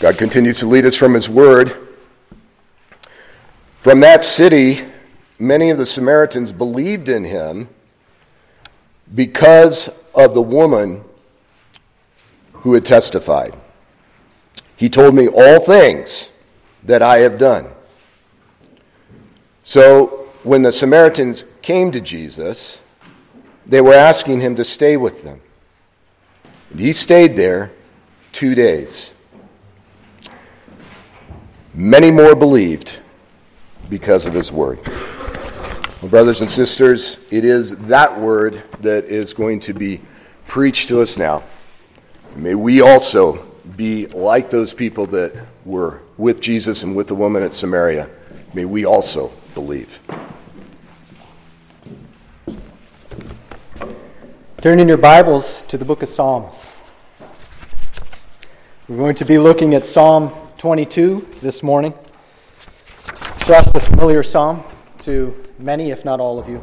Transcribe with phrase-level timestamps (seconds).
[0.00, 1.88] God continues to lead us from His Word.
[3.80, 4.82] From that city,
[5.38, 7.68] many of the Samaritans believed in him
[9.14, 11.04] because of the woman
[12.52, 13.54] who had testified.
[14.74, 16.30] He told me all things
[16.82, 17.66] that I have done.
[19.64, 22.78] So when the Samaritans came to Jesus,
[23.66, 25.42] they were asking him to stay with them.
[26.70, 27.72] And he stayed there
[28.32, 29.10] two days.
[31.72, 32.92] Many more believed
[33.88, 34.80] because of his word.
[36.02, 40.00] Well, brothers and sisters, it is that word that is going to be
[40.48, 41.44] preached to us now.
[42.34, 47.44] May we also be like those people that were with Jesus and with the woman
[47.44, 48.10] at Samaria.
[48.52, 50.00] May we also believe.
[54.60, 56.78] Turn in your Bibles to the book of Psalms.
[58.88, 61.94] We're going to be looking at Psalm 22 this morning.
[63.46, 64.62] Just a familiar psalm
[64.98, 66.62] to many, if not all of you.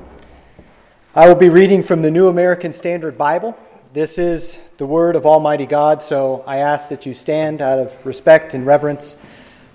[1.16, 3.58] I will be reading from the New American Standard Bible.
[3.94, 8.06] This is the word of Almighty God, so I ask that you stand out of
[8.06, 9.18] respect and reverence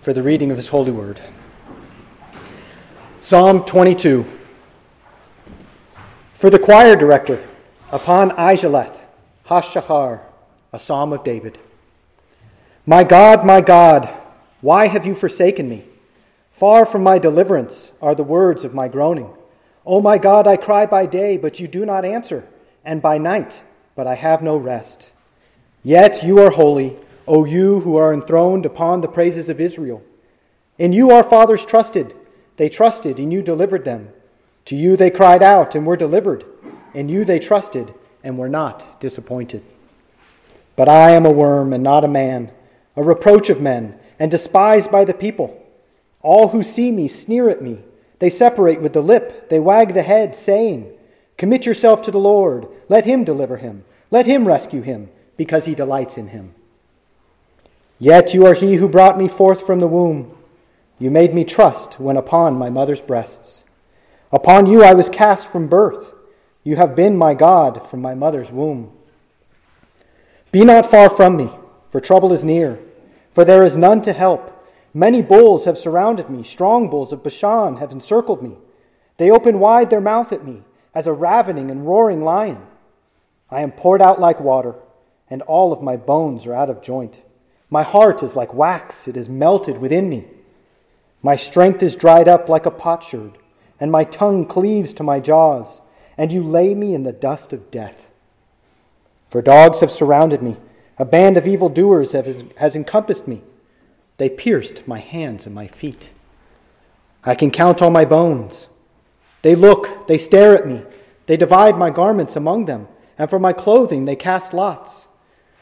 [0.03, 1.21] for the reading of His holy word.
[3.21, 4.25] Psalm 22.
[6.39, 7.45] For the choir director,
[7.91, 8.97] upon Aijeleth,
[9.47, 10.21] Hashshahar,
[10.73, 11.59] a psalm of David.
[12.85, 14.13] My God, my God,
[14.61, 15.85] why have you forsaken me?
[16.51, 19.31] Far from my deliverance are the words of my groaning.
[19.87, 22.45] O my God, I cry by day, but you do not answer,
[22.85, 23.61] and by night,
[23.95, 25.11] but I have no rest.
[25.85, 26.97] Yet you are holy,
[27.29, 30.03] O you who are enthroned upon the praises of Israel.
[30.77, 32.17] In you our fathers trusted.
[32.57, 34.09] They trusted, and you delivered them.
[34.65, 36.45] To you they cried out, and were delivered.
[36.95, 37.95] In you they trusted,
[38.25, 39.63] and were not disappointed.
[40.75, 42.51] But I am a worm, and not a man,
[42.97, 45.59] a reproach of men, and despised by the people.
[46.23, 47.81] All who see me sneer at me.
[48.19, 50.93] They separate with the lip, they wag the head, saying,
[51.37, 52.69] Commit yourself to the Lord.
[52.89, 53.85] Let him deliver him.
[54.11, 56.55] Let him rescue him, because he delights in him.
[57.99, 60.37] Yet you are he who brought me forth from the womb.
[60.99, 63.65] You made me trust when upon my mother's breasts.
[64.31, 66.13] Upon you I was cast from birth.
[66.65, 68.93] You have been my God from my mother's womb.
[70.53, 71.51] Be not far from me,
[71.91, 72.79] for trouble is near,
[73.35, 74.51] for there is none to help.
[74.95, 78.57] Many bulls have surrounded me, strong bulls of Bashan have encircled me.
[79.17, 80.63] They open wide their mouth at me,
[80.95, 82.59] as a ravening and roaring lion.
[83.51, 84.75] I am poured out like water,
[85.31, 87.23] and all of my bones are out of joint.
[87.71, 90.27] My heart is like wax, it is melted within me.
[91.23, 93.39] My strength is dried up like a potsherd,
[93.81, 95.81] and my tongue cleaves to my jaws,
[96.19, 98.09] and you lay me in the dust of death.
[99.31, 100.59] For dogs have surrounded me,
[100.99, 103.43] a band of evildoers has encompassed me.
[104.19, 106.11] They pierced my hands and my feet.
[107.25, 108.67] I can count all my bones.
[109.43, 110.83] They look, they stare at me.
[111.27, 112.89] They divide my garments among them,
[113.19, 115.07] and for my clothing they cast lots.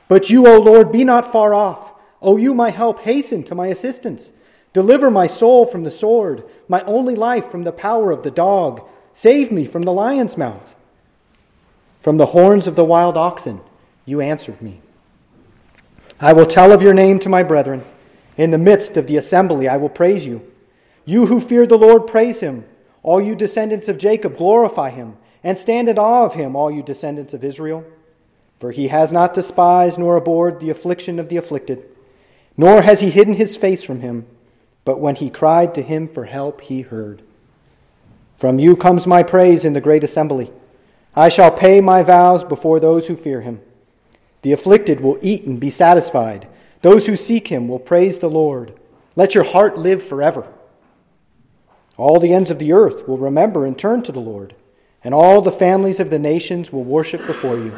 [0.08, 1.92] But you, O Lord, be not far off.
[2.20, 4.32] O you, my help, hasten to my assistance.
[4.72, 8.82] Deliver my soul from the sword, my only life from the power of the dog.
[9.14, 10.74] Save me from the lion's mouth.
[12.00, 13.60] From the horns of the wild oxen,
[14.04, 14.80] you answered me.
[16.20, 17.84] I will tell of your name to my brethren.
[18.36, 20.42] In the midst of the assembly, I will praise you.
[21.06, 22.64] You who fear the Lord, praise him.
[23.03, 26.82] All you descendants of Jacob, glorify him, and stand in awe of him, all you
[26.82, 27.84] descendants of Israel.
[28.59, 31.82] For he has not despised nor abhorred the affliction of the afflicted,
[32.56, 34.26] nor has he hidden his face from him.
[34.84, 37.22] But when he cried to him for help, he heard.
[38.36, 40.53] From you comes my praise in the great assembly.
[41.14, 43.62] I shall pay my vows before those who fear him.
[44.43, 46.49] The afflicted will eat and be satisfied.
[46.83, 48.73] Those who seek him will praise the Lord.
[49.17, 50.47] Let your heart live forever.
[51.97, 54.55] All the ends of the earth will remember and turn to the Lord,
[55.05, 57.73] and all the families of the nations will worship before you.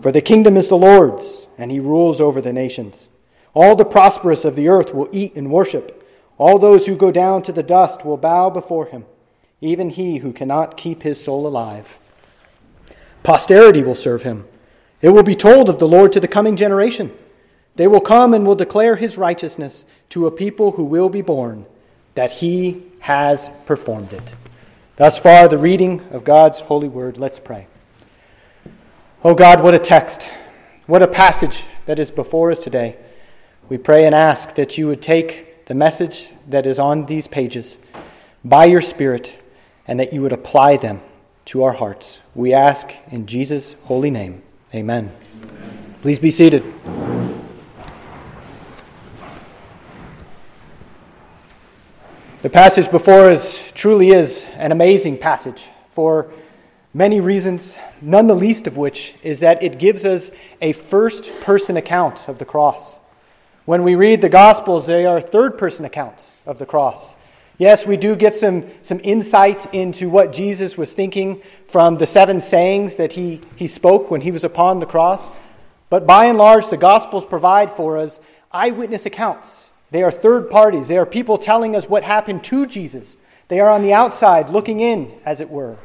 [0.00, 3.08] For the kingdom is the Lord's, and he rules over the nations.
[3.54, 6.04] All the prosperous of the earth will eat and worship.
[6.38, 9.04] All those who go down to the dust will bow before him,
[9.60, 11.98] even he who cannot keep his soul alive.
[13.22, 14.46] Posterity will serve him.
[15.00, 17.12] It will be told of the Lord to the coming generation.
[17.76, 21.66] They will come and will declare his righteousness to a people who will be born,
[22.14, 24.34] that he has performed it.
[24.96, 27.18] Thus far, the reading of God's holy word.
[27.18, 27.68] Let's pray.
[29.24, 30.28] Oh God, what a text,
[30.86, 32.96] what a passage that is before us today.
[33.68, 37.76] We pray and ask that you would take the message that is on these pages
[38.44, 39.34] by your Spirit
[39.86, 41.00] and that you would apply them
[41.46, 42.18] to our hearts.
[42.34, 44.42] We ask in Jesus' holy name.
[44.74, 45.10] Amen.
[45.42, 45.96] Amen.
[46.02, 46.62] Please be seated.
[52.42, 56.30] The passage before us truly is an amazing passage for
[56.92, 60.30] many reasons, none the least of which is that it gives us
[60.60, 62.96] a first person account of the cross.
[63.64, 67.16] When we read the Gospels, they are third person accounts of the cross.
[67.58, 72.40] Yes, we do get some, some insight into what Jesus was thinking from the seven
[72.40, 75.26] sayings that he, he spoke when he was upon the cross.
[75.90, 78.20] But by and large, the Gospels provide for us
[78.52, 80.88] eyewitness accounts they are third parties.
[80.88, 83.16] They are people telling us what happened to Jesus.
[83.48, 85.76] They are on the outside looking in, as it were.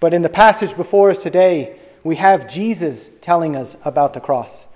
[0.00, 4.66] But in the passage before us today, we have Jesus telling us about the cross.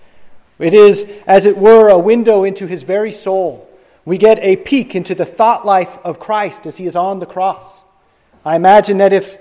[0.58, 3.67] It is, as it were, a window into his very soul.
[4.08, 7.26] We get a peek into the thought life of Christ as he is on the
[7.26, 7.80] cross.
[8.42, 9.36] I imagine that if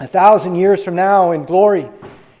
[0.00, 1.90] a thousand years from now in glory,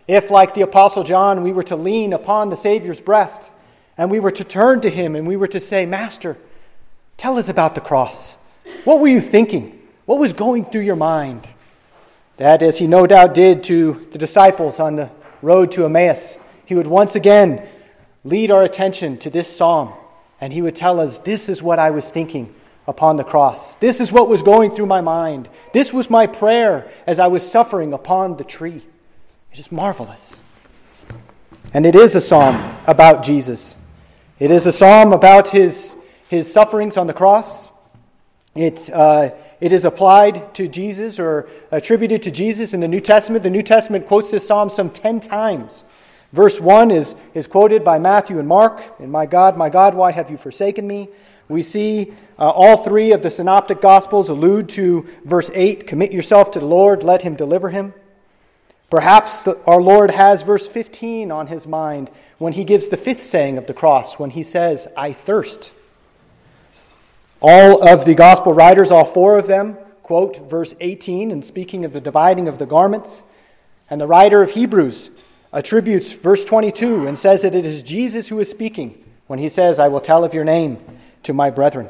[0.08, 3.50] if, like the Apostle John, we were to lean upon the Savior's breast,
[3.98, 6.38] and we were to turn to him and we were to say, Master,
[7.18, 8.32] tell us about the cross.
[8.84, 9.86] What were you thinking?
[10.06, 11.46] What was going through your mind?
[12.38, 15.10] That, as he no doubt did to the disciples on the
[15.42, 17.68] road to Emmaus, he would once again
[18.24, 19.92] lead our attention to this psalm
[20.44, 22.54] and he would tell us, This is what I was thinking
[22.86, 23.76] upon the cross.
[23.76, 25.48] This is what was going through my mind.
[25.72, 28.82] This was my prayer as I was suffering upon the tree.
[29.54, 30.36] It is marvelous.
[31.72, 33.74] And it is a psalm about Jesus.
[34.38, 35.96] It is a psalm about his,
[36.28, 37.68] his sufferings on the cross.
[38.54, 39.30] It, uh,
[39.62, 43.44] it is applied to Jesus or attributed to Jesus in the New Testament.
[43.44, 45.84] The New Testament quotes this psalm some 10 times.
[46.34, 48.82] Verse 1 is, is quoted by Matthew and Mark.
[48.98, 51.08] And my God, my God, why have you forsaken me?
[51.48, 56.50] We see uh, all three of the synoptic gospels allude to verse 8 commit yourself
[56.50, 57.94] to the Lord, let him deliver him.
[58.90, 63.24] Perhaps the, our Lord has verse 15 on his mind when he gives the fifth
[63.24, 65.72] saying of the cross, when he says, I thirst.
[67.40, 71.92] All of the gospel writers, all four of them, quote verse 18 and speaking of
[71.92, 73.22] the dividing of the garments.
[73.88, 75.10] And the writer of Hebrews
[75.54, 79.78] attributes verse 22 and says that it is Jesus who is speaking when he says,
[79.78, 80.78] I will tell of your name
[81.22, 81.88] to my brethren.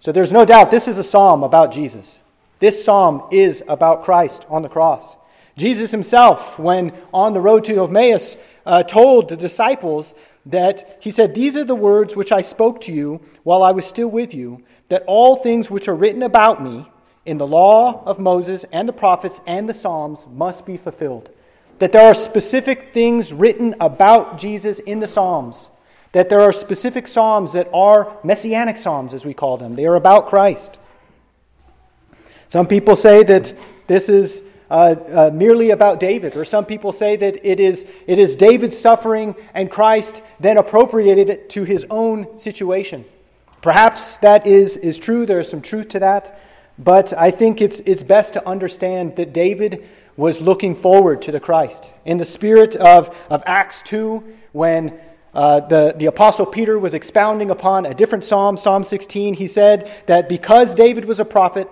[0.00, 2.18] So there's no doubt this is a psalm about Jesus.
[2.60, 5.16] This psalm is about Christ on the cross.
[5.56, 10.14] Jesus himself, when on the road to Emmaus, uh, told the disciples
[10.46, 13.84] that he said, These are the words which I spoke to you while I was
[13.84, 16.88] still with you, that all things which are written about me
[17.24, 21.30] in the law of Moses and the prophets and the Psalms must be fulfilled.
[21.82, 25.68] That there are specific things written about Jesus in the Psalms.
[26.12, 29.74] That there are specific Psalms that are messianic Psalms, as we call them.
[29.74, 30.78] They are about Christ.
[32.46, 33.58] Some people say that
[33.88, 38.20] this is uh, uh, merely about David, or some people say that it is, it
[38.20, 43.04] is David's suffering and Christ then appropriated it to his own situation.
[43.60, 46.38] Perhaps that is, is true, there is some truth to that,
[46.78, 49.84] but I think it's, it's best to understand that David
[50.22, 51.92] was looking forward to the Christ.
[52.04, 54.22] In the spirit of, of Acts 2,
[54.52, 55.00] when
[55.34, 59.90] uh, the, the Apostle Peter was expounding upon a different psalm, Psalm 16, he said
[60.06, 61.68] that because David was a prophet,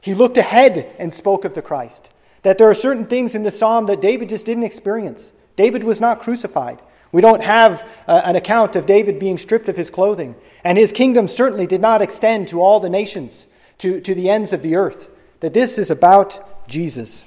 [0.00, 2.08] he looked ahead and spoke of the Christ.
[2.44, 5.30] That there are certain things in the psalm that David just didn't experience.
[5.56, 6.80] David was not crucified.
[7.12, 10.34] We don't have uh, an account of David being stripped of his clothing.
[10.64, 14.54] And his kingdom certainly did not extend to all the nations, to, to the ends
[14.54, 15.10] of the earth.
[15.40, 17.24] That this is about Jesus.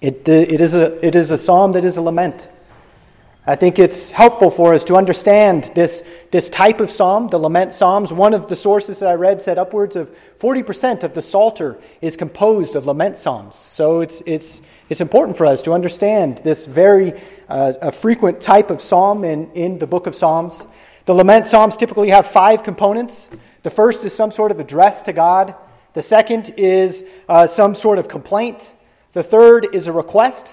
[0.00, 2.48] It, it, is a, it is a psalm that is a lament.
[3.46, 7.72] I think it's helpful for us to understand this, this type of psalm, the lament
[7.72, 8.12] psalms.
[8.12, 12.14] One of the sources that I read said upwards of 40% of the Psalter is
[12.14, 13.66] composed of lament psalms.
[13.70, 18.82] So it's, it's, it's important for us to understand this very uh, frequent type of
[18.82, 20.62] psalm in, in the book of Psalms.
[21.06, 23.28] The lament psalms typically have five components.
[23.62, 25.54] The first is some sort of address to God,
[25.94, 28.70] the second is uh, some sort of complaint,
[29.12, 30.48] the third is a request.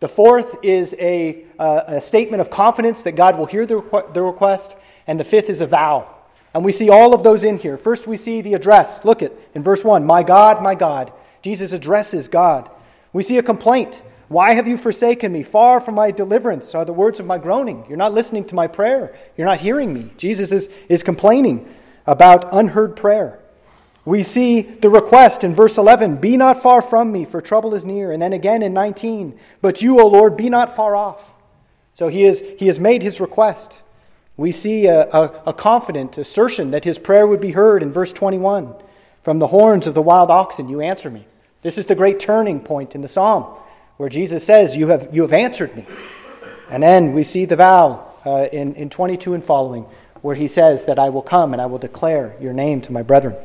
[0.00, 4.12] The fourth is a, uh, a statement of confidence that God will hear the, requ-
[4.12, 4.76] the request.
[5.06, 6.14] And the fifth is a vow.
[6.52, 7.76] And we see all of those in here.
[7.76, 9.04] First, we see the address.
[9.04, 11.12] Look at in verse 1 My God, my God.
[11.42, 12.70] Jesus addresses God.
[13.12, 14.02] We see a complaint.
[14.28, 15.42] Why have you forsaken me?
[15.42, 17.84] Far from my deliverance are the words of my groaning.
[17.88, 19.14] You're not listening to my prayer.
[19.36, 20.10] You're not hearing me.
[20.16, 21.72] Jesus is, is complaining
[22.06, 23.40] about unheard prayer.
[24.04, 27.84] We see the request in verse 11 Be not far from me, for trouble is
[27.84, 28.12] near.
[28.12, 31.32] And then again in 19, But you, O Lord, be not far off.
[31.94, 33.80] So he, is, he has made his request.
[34.36, 38.12] We see a, a, a confident assertion that his prayer would be heard in verse
[38.12, 38.74] 21
[39.22, 41.26] From the horns of the wild oxen, you answer me.
[41.62, 43.44] This is the great turning point in the psalm
[43.96, 45.86] where Jesus says, You have, you have answered me.
[46.70, 49.86] And then we see the vow uh, in, in 22 and following
[50.20, 53.02] where he says that I will come and I will declare your name to my
[53.02, 53.36] brethren.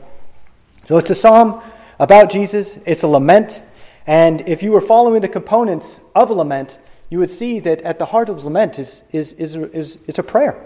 [0.90, 1.62] So it's a psalm
[2.00, 3.62] about Jesus, it's a lament.
[4.08, 6.80] And if you were following the components of a lament,
[7.12, 10.24] you would see that at the heart of lament is, is, is, is, is a
[10.24, 10.66] prayer.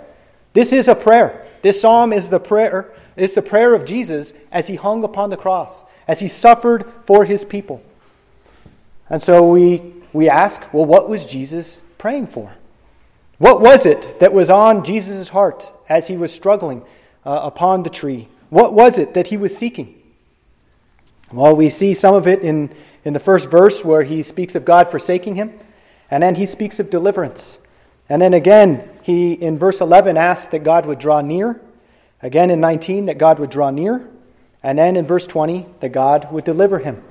[0.54, 1.46] This is a prayer.
[1.62, 5.36] This psalm is the prayer, it's the prayer of Jesus as he hung upon the
[5.36, 7.84] cross, as he suffered for his people.
[9.10, 12.54] And so we, we ask, well, what was Jesus praying for?
[13.40, 16.82] What was it that was on Jesus' heart as he was struggling
[17.26, 18.30] uh, upon the tree?
[18.50, 20.00] What was it that he was seeking?
[21.34, 22.72] Well, we see some of it in,
[23.04, 25.60] in the first verse where he speaks of God forsaking him,
[26.12, 27.58] and then he speaks of deliverance.
[28.08, 31.60] And then again, he in verse 11 asks that God would draw near.
[32.22, 34.08] Again in 19, that God would draw near.
[34.62, 37.04] And then in verse 20, that God would deliver him.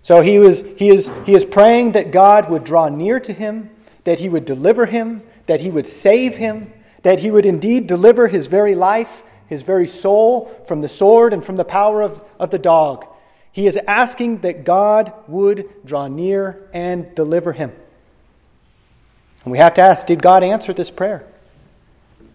[0.00, 3.68] So he, was, he, is, he is praying that God would draw near to him,
[4.04, 8.28] that he would deliver him, that he would save him, that he would indeed deliver
[8.28, 12.50] his very life, his very soul from the sword and from the power of, of
[12.50, 13.06] the dog.
[13.52, 17.72] He is asking that God would draw near and deliver him.
[19.44, 21.24] And we have to ask did God answer this prayer?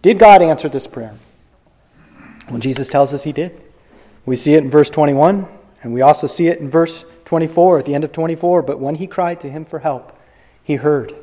[0.02, 1.14] Did God answer this prayer?
[2.50, 3.60] Well, Jesus tells us he did.
[4.24, 5.46] We see it in verse 21,
[5.82, 8.62] and we also see it in verse 24, at the end of 24.
[8.62, 10.16] But when he cried to him for help,
[10.62, 11.14] he heard.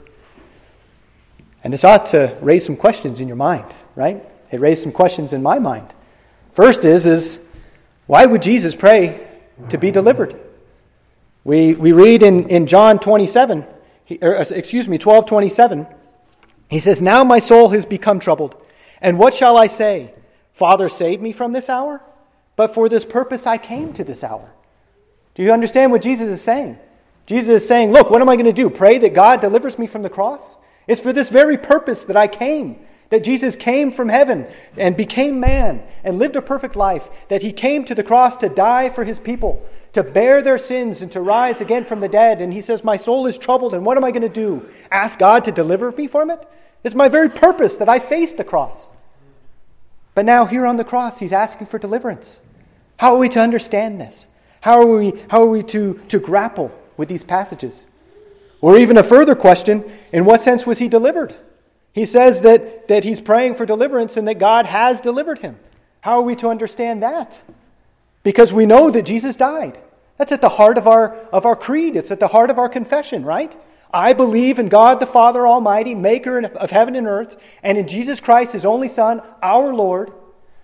[1.63, 4.23] And this ought to raise some questions in your mind, right?
[4.51, 5.93] It raised some questions in my mind.
[6.51, 7.39] First is, is
[8.05, 9.25] why would Jesus pray
[9.69, 10.39] to be delivered?
[11.43, 13.65] We, we read in, in John 27,
[14.05, 15.87] he, or, uh, excuse me, 12 27,
[16.69, 18.55] he says, Now my soul has become troubled.
[19.01, 20.13] And what shall I say?
[20.53, 22.01] Father, save me from this hour?
[22.55, 24.53] But for this purpose I came to this hour.
[25.35, 26.77] Do you understand what Jesus is saying?
[27.25, 28.69] Jesus is saying, Look, what am I going to do?
[28.69, 30.55] Pray that God delivers me from the cross?
[30.87, 32.79] It's for this very purpose that I came.
[33.13, 37.09] That Jesus came from heaven and became man and lived a perfect life.
[37.29, 40.99] That he came to the cross to die for his people, to bear their sins
[41.03, 42.41] and to rise again from the dead.
[42.41, 44.67] And he says, My soul is troubled, and what am I going to do?
[44.89, 46.43] Ask God to deliver me from it?
[46.83, 48.87] It's my very purpose that I face the cross.
[50.15, 52.39] But now, here on the cross, he's asking for deliverance.
[52.97, 54.25] How are we to understand this?
[54.61, 57.83] How are we, how are we to, to grapple with these passages?
[58.59, 61.35] Or even a further question in what sense was he delivered?
[61.93, 65.57] He says that, that he's praying for deliverance and that God has delivered him.
[66.01, 67.41] How are we to understand that?
[68.23, 69.79] Because we know that Jesus died.
[70.17, 72.69] That's at the heart of our, of our creed, it's at the heart of our
[72.69, 73.55] confession, right?
[73.93, 78.19] I believe in God the Father Almighty, maker of heaven and earth, and in Jesus
[78.19, 80.11] Christ, his only Son, our Lord,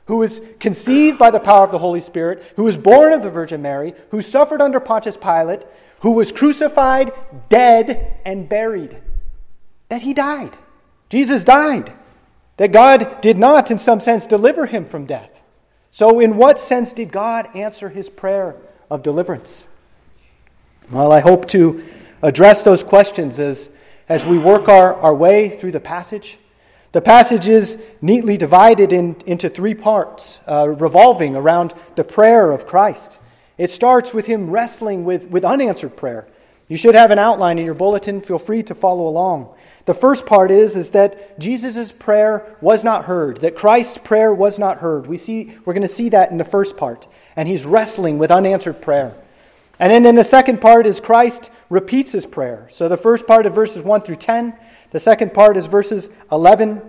[0.06, 3.30] who was conceived by the power of the Holy Spirit, who was born of the
[3.30, 5.62] Virgin Mary, who suffered under Pontius Pilate,
[6.00, 7.12] who was crucified,
[7.50, 8.98] dead, and buried.
[9.90, 10.58] That he died.
[11.10, 11.94] Jesus died.
[12.58, 15.42] That God did not, in some sense, deliver him from death.
[15.92, 18.58] So, in what sense did God answer his prayer
[18.92, 19.64] of deliverance?
[20.92, 21.84] Well, I hope to
[22.22, 23.70] address those questions as,
[24.10, 26.38] as we work our, our way through the passage.
[26.92, 32.68] The passage is neatly divided in, into three parts, uh, revolving around the prayer of
[32.68, 33.20] Christ.
[33.58, 36.28] It starts with him wrestling with, with unanswered prayer.
[36.68, 38.22] You should have an outline in your bulletin.
[38.22, 39.54] Feel free to follow along.
[39.90, 44.60] The first part is, is that Jesus' prayer was not heard, that Christ's prayer was
[44.60, 45.08] not heard.
[45.08, 47.08] We see, we're going to see that in the first part.
[47.36, 49.16] And he's wrestling with unanswered prayer.
[49.80, 52.68] And then in the second part is Christ repeats his prayer.
[52.70, 54.54] So the first part of verses 1 through 10,
[54.92, 56.84] the second part is verses 11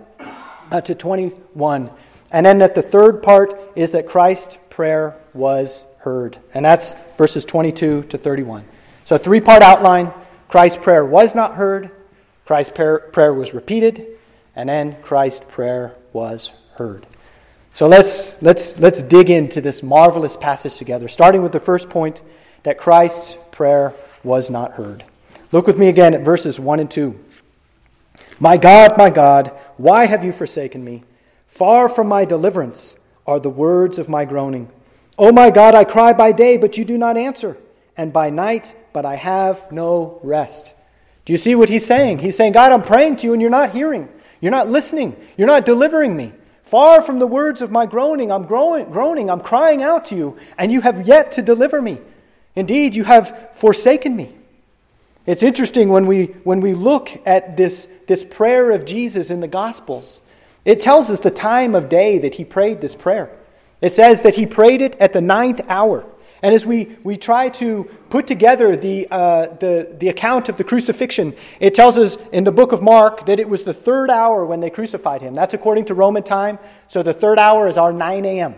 [0.69, 1.89] uh, to 21.
[2.29, 6.37] And then that the third part is that Christ's prayer was heard.
[6.53, 8.63] And that's verses 22 to 31.
[9.05, 10.13] So, three part outline
[10.49, 11.89] Christ's prayer was not heard,
[12.51, 14.05] Christ's prayer was repeated,
[14.57, 17.07] and then Christ's prayer was heard.
[17.73, 22.19] So let's, let's, let's dig into this marvelous passage together, starting with the first point
[22.63, 25.05] that Christ's prayer was not heard.
[25.53, 27.17] Look with me again at verses 1 and 2.
[28.41, 31.05] My God, my God, why have you forsaken me?
[31.47, 34.67] Far from my deliverance are the words of my groaning.
[35.17, 37.55] Oh my God, I cry by day, but you do not answer,
[37.95, 40.73] and by night, but I have no rest.
[41.25, 42.19] Do you see what he's saying?
[42.19, 44.09] He's saying, God, I'm praying to you, and you're not hearing.
[44.39, 45.15] You're not listening.
[45.37, 46.33] You're not delivering me.
[46.63, 50.71] Far from the words of my groaning, I'm groaning, I'm crying out to you, and
[50.71, 51.99] you have yet to deliver me.
[52.55, 54.35] Indeed, you have forsaken me.
[55.25, 59.47] It's interesting when we, when we look at this, this prayer of Jesus in the
[59.47, 60.21] Gospels,
[60.65, 63.29] it tells us the time of day that he prayed this prayer.
[63.81, 66.05] It says that he prayed it at the ninth hour.
[66.43, 70.63] And as we, we try to put together the, uh, the, the account of the
[70.63, 74.45] crucifixion, it tells us in the book of Mark that it was the third hour
[74.45, 75.35] when they crucified him.
[75.35, 76.57] That's according to Roman time.
[76.87, 78.55] So the third hour is our 9 a.m.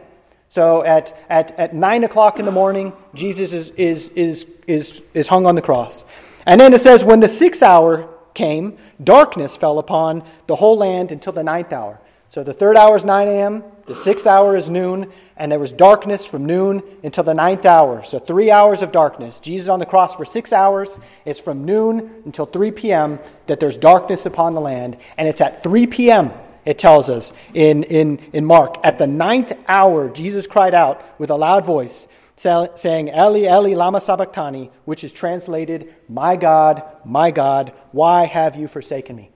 [0.48, 5.28] So at, at, at 9 o'clock in the morning, Jesus is, is, is, is, is
[5.28, 6.06] hung on the cross.
[6.46, 11.12] And then it says, when the sixth hour came, darkness fell upon the whole land
[11.12, 12.00] until the ninth hour.
[12.34, 15.72] So the third hour is 9 a.m., the sixth hour is noon, and there was
[15.72, 18.04] darkness from noon until the ninth hour.
[18.04, 19.38] So three hours of darkness.
[19.38, 20.98] Jesus on the cross for six hours.
[21.25, 23.20] It's from noon until 3 p.m.
[23.46, 24.98] that there's darkness upon the land.
[25.16, 26.32] And it's at 3 p.m.,
[26.66, 28.78] it tells us in, in, in Mark.
[28.84, 34.02] At the ninth hour, Jesus cried out with a loud voice, saying, Eli, Eli, lama
[34.02, 39.33] sabachthani, which is translated, My God, my God, why have you forsaken me?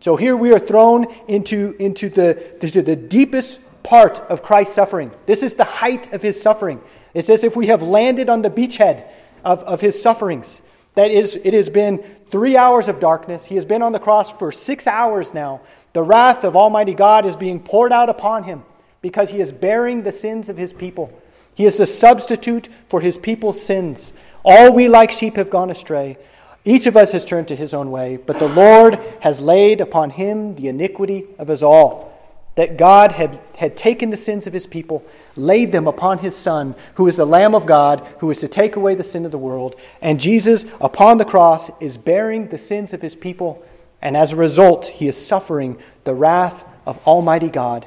[0.00, 5.10] So here we are thrown into, into, the, the deepest part of Christ's suffering.
[5.26, 6.80] This is the height of his suffering.
[7.12, 9.04] It's as if we have landed on the beachhead
[9.44, 10.62] of, of his sufferings.
[10.94, 13.44] That is, it has been three hours of darkness.
[13.44, 15.60] He has been on the cross for six hours now.
[15.92, 18.62] The wrath of Almighty God is being poured out upon him
[19.02, 21.12] because he is bearing the sins of his people.
[21.54, 24.12] He is the substitute for his people's sins.
[24.44, 26.16] All we like sheep have gone astray.
[26.64, 30.10] Each of us has turned to his own way, but the Lord has laid upon
[30.10, 32.08] him the iniquity of us all.
[32.56, 35.02] That God had, had taken the sins of his people,
[35.36, 38.76] laid them upon his Son, who is the Lamb of God, who is to take
[38.76, 39.74] away the sin of the world.
[40.02, 43.64] And Jesus, upon the cross, is bearing the sins of his people,
[44.02, 47.86] and as a result, he is suffering the wrath of Almighty God.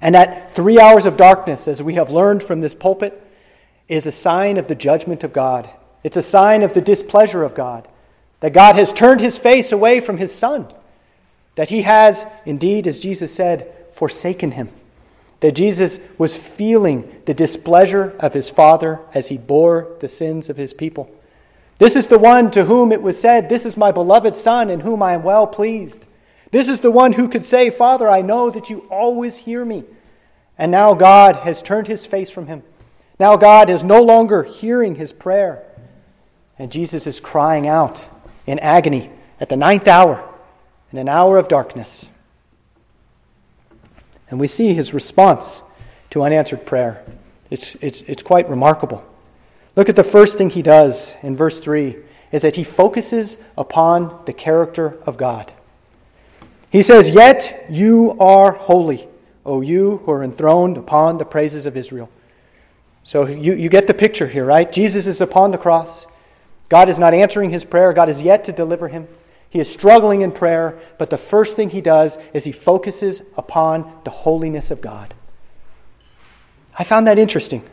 [0.00, 3.22] And that three hours of darkness, as we have learned from this pulpit,
[3.86, 5.70] is a sign of the judgment of God
[6.02, 7.88] it's a sign of the displeasure of God,
[8.40, 10.66] that God has turned his face away from his Son,
[11.56, 14.70] that he has, indeed, as Jesus said, forsaken him,
[15.40, 20.56] that Jesus was feeling the displeasure of his Father as he bore the sins of
[20.56, 21.10] his people.
[21.78, 24.80] This is the one to whom it was said, This is my beloved Son in
[24.80, 26.06] whom I am well pleased.
[26.50, 29.84] This is the one who could say, Father, I know that you always hear me.
[30.58, 32.62] And now God has turned his face from him.
[33.18, 35.64] Now God is no longer hearing his prayer.
[36.60, 38.04] And Jesus is crying out
[38.46, 39.08] in agony
[39.40, 40.28] at the ninth hour,
[40.92, 42.06] in an hour of darkness.
[44.28, 45.62] And we see his response
[46.10, 47.02] to unanswered prayer.
[47.48, 49.02] It's, it's, it's quite remarkable.
[49.74, 51.96] Look at the first thing he does in verse 3
[52.30, 55.50] is that he focuses upon the character of God.
[56.70, 59.08] He says, Yet you are holy,
[59.46, 62.10] O you who are enthroned upon the praises of Israel.
[63.02, 64.70] So you, you get the picture here, right?
[64.70, 66.06] Jesus is upon the cross.
[66.70, 67.92] God is not answering his prayer.
[67.92, 69.08] God is yet to deliver him.
[69.50, 73.92] He is struggling in prayer, but the first thing he does is he focuses upon
[74.04, 75.12] the holiness of God.
[76.78, 77.68] I found that interesting.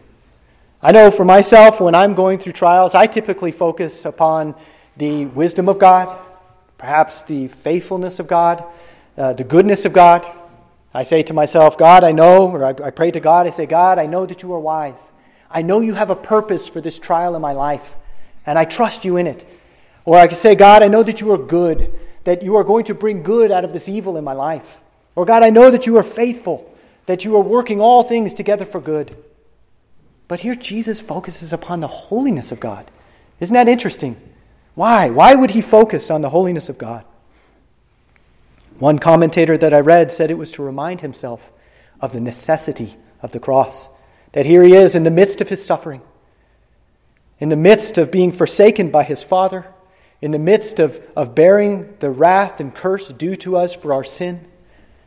[0.81, 4.55] I know for myself, when I'm going through trials, I typically focus upon
[4.97, 6.17] the wisdom of God,
[6.79, 8.63] perhaps the faithfulness of God,
[9.15, 10.27] uh, the goodness of God.
[10.91, 13.67] I say to myself, God, I know, or I, I pray to God, I say,
[13.67, 15.11] God, I know that you are wise.
[15.51, 17.95] I know you have a purpose for this trial in my life
[18.47, 19.45] and I trust you in it.
[20.05, 22.85] Or I can say, God, I know that you are good, that you are going
[22.85, 24.79] to bring good out of this evil in my life.
[25.15, 26.73] Or God, I know that you are faithful,
[27.05, 29.15] that you are working all things together for good.
[30.29, 32.89] But here Jesus focuses upon the holiness of God.
[33.41, 34.15] Isn't that interesting?
[34.75, 35.09] Why?
[35.09, 37.03] Why would he focus on the holiness of God?
[38.79, 41.49] One commentator that I read said it was to remind himself
[41.99, 43.89] of the necessity of the cross.
[44.31, 46.01] That here he is in the midst of his suffering
[47.39, 49.67] in the midst of being forsaken by his Father,
[50.21, 54.03] in the midst of, of bearing the wrath and curse due to us for our
[54.03, 54.47] sin.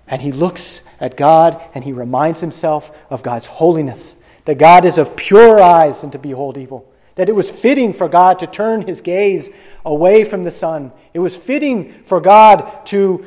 [0.06, 4.14] And he looks at God and he reminds himself of God's holiness,
[4.44, 8.08] that God is of pure eyes and to behold evil, that it was fitting for
[8.08, 9.50] God to turn his gaze
[9.84, 10.92] away from the Son.
[11.12, 13.24] It was fitting for God to,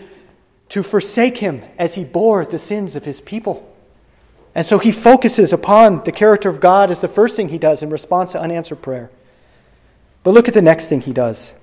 [0.70, 3.70] to forsake him as he bore the sins of his people.
[4.56, 7.82] And so he focuses upon the character of God as the first thing he does
[7.82, 9.10] in response to unanswered prayer.
[10.24, 11.54] But look at the next thing he does.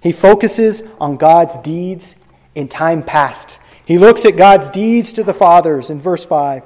[0.00, 2.14] He focuses on God's deeds
[2.54, 3.58] in time past.
[3.86, 6.62] He looks at God's deeds to the fathers in verse 5,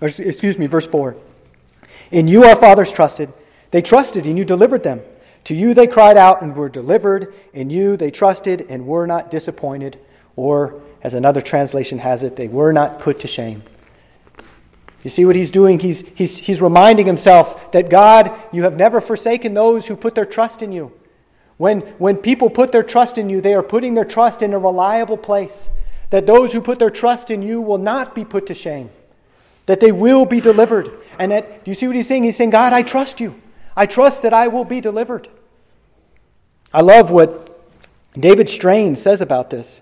[0.00, 1.16] or excuse me, verse 4.
[2.10, 3.32] In you our fathers trusted.
[3.72, 5.00] They trusted and you delivered them.
[5.44, 7.34] To you they cried out and were delivered.
[7.52, 9.98] In you they trusted and were not disappointed.
[10.34, 13.62] Or, as another translation has it, they were not put to shame.
[15.06, 15.78] You see what he's doing?
[15.78, 20.24] He's, he's, he's reminding himself that God, you have never forsaken those who put their
[20.24, 20.90] trust in you.
[21.58, 24.58] When, when people put their trust in you, they are putting their trust in a
[24.58, 25.68] reliable place.
[26.10, 28.90] That those who put their trust in you will not be put to shame.
[29.66, 30.90] That they will be delivered.
[31.20, 32.24] And that, do you see what he's saying?
[32.24, 33.40] He's saying, God, I trust you.
[33.76, 35.28] I trust that I will be delivered.
[36.74, 37.62] I love what
[38.18, 39.80] David Strain says about this.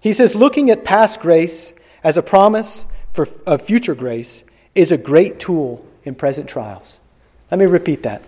[0.00, 4.96] He says, looking at past grace as a promise for, of future grace is a
[4.96, 6.98] great tool in present trials.
[7.50, 8.22] Let me repeat that.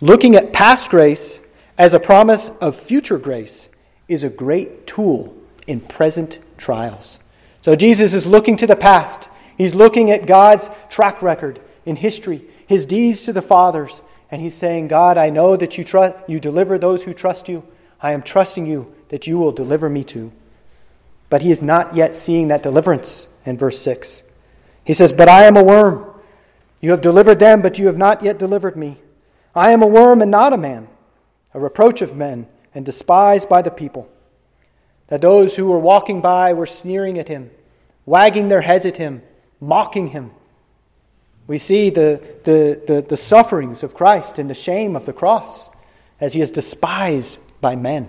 [0.00, 1.38] Looking at past grace
[1.78, 3.68] as a promise of future grace
[4.08, 7.18] is a great tool in present trials.
[7.62, 9.28] So Jesus is looking to the past.
[9.56, 14.00] He's looking at God's track record in history, his deeds to the fathers,
[14.30, 17.62] and he's saying, God, I know that you, trust, you deliver those who trust you.
[18.00, 20.32] I am trusting you that you will deliver me too.
[21.28, 24.22] But he is not yet seeing that deliverance in verse 6.
[24.84, 26.06] He says, But I am a worm.
[26.80, 28.98] You have delivered them, but you have not yet delivered me.
[29.54, 30.88] I am a worm and not a man,
[31.54, 34.08] a reproach of men, and despised by the people.
[35.08, 37.50] That those who were walking by were sneering at him,
[38.06, 39.22] wagging their heads at him,
[39.60, 40.32] mocking him.
[41.46, 45.68] We see the, the, the, the sufferings of Christ and the shame of the cross
[46.20, 48.08] as he is despised by men.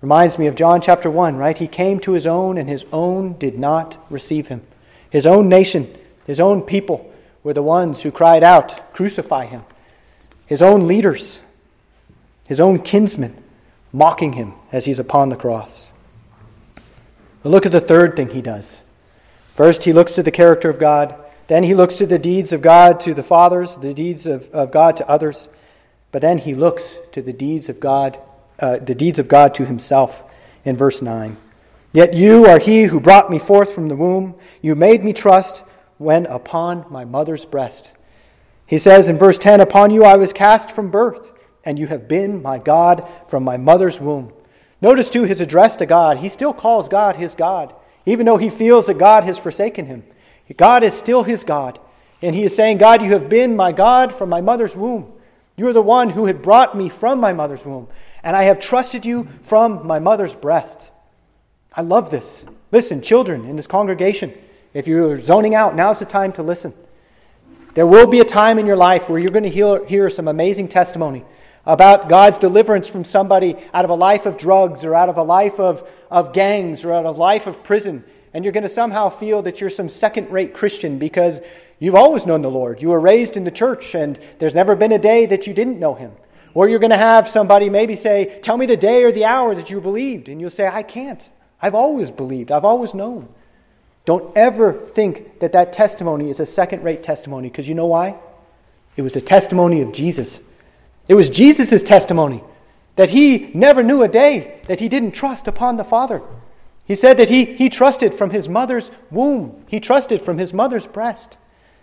[0.00, 1.56] Reminds me of John chapter 1, right?
[1.56, 4.62] He came to his own, and his own did not receive him.
[5.10, 5.92] His own nation,
[6.26, 9.62] his own people were the ones who cried out, Crucify him.
[10.46, 11.38] His own leaders,
[12.46, 13.42] his own kinsmen,
[13.92, 15.90] mocking him as he's upon the cross.
[17.42, 18.80] But look at the third thing he does.
[19.54, 21.14] First, he looks to the character of God.
[21.46, 24.70] Then he looks to the deeds of God to the fathers, the deeds of, of
[24.70, 25.48] God to others.
[26.12, 28.18] But then he looks to the deeds of God,
[28.58, 30.22] uh, the deeds of God to himself
[30.64, 31.36] in verse 9.
[31.96, 34.34] Yet you are he who brought me forth from the womb.
[34.60, 35.62] You made me trust
[35.96, 37.94] when upon my mother's breast.
[38.66, 41.32] He says in verse 10 Upon you I was cast from birth,
[41.64, 44.30] and you have been my God from my mother's womb.
[44.82, 46.18] Notice, too, his address to God.
[46.18, 50.04] He still calls God his God, even though he feels that God has forsaken him.
[50.54, 51.80] God is still his God.
[52.20, 55.14] And he is saying, God, you have been my God from my mother's womb.
[55.56, 57.88] You are the one who had brought me from my mother's womb,
[58.22, 60.90] and I have trusted you from my mother's breast.
[61.76, 62.42] I love this.
[62.72, 64.32] Listen, children in this congregation,
[64.72, 66.72] if you're zoning out, now's the time to listen.
[67.74, 70.26] There will be a time in your life where you're going to hear, hear some
[70.26, 71.26] amazing testimony
[71.66, 75.22] about God's deliverance from somebody out of a life of drugs or out of a
[75.22, 78.04] life of, of gangs or out of a life of prison.
[78.32, 81.42] And you're going to somehow feel that you're some second rate Christian because
[81.78, 82.80] you've always known the Lord.
[82.80, 85.78] You were raised in the church and there's never been a day that you didn't
[85.78, 86.12] know Him.
[86.54, 89.54] Or you're going to have somebody maybe say, Tell me the day or the hour
[89.54, 90.30] that you believed.
[90.30, 91.28] And you'll say, I can't.
[91.60, 92.52] I've always believed.
[92.52, 93.28] I've always known.
[94.04, 98.16] Don't ever think that that testimony is a second rate testimony because you know why?
[98.96, 100.40] It was a testimony of Jesus.
[101.08, 102.42] It was Jesus' testimony
[102.96, 106.22] that he never knew a day that he didn't trust upon the Father.
[106.86, 110.86] He said that he, he trusted from his mother's womb, he trusted from his mother's
[110.86, 111.36] breast,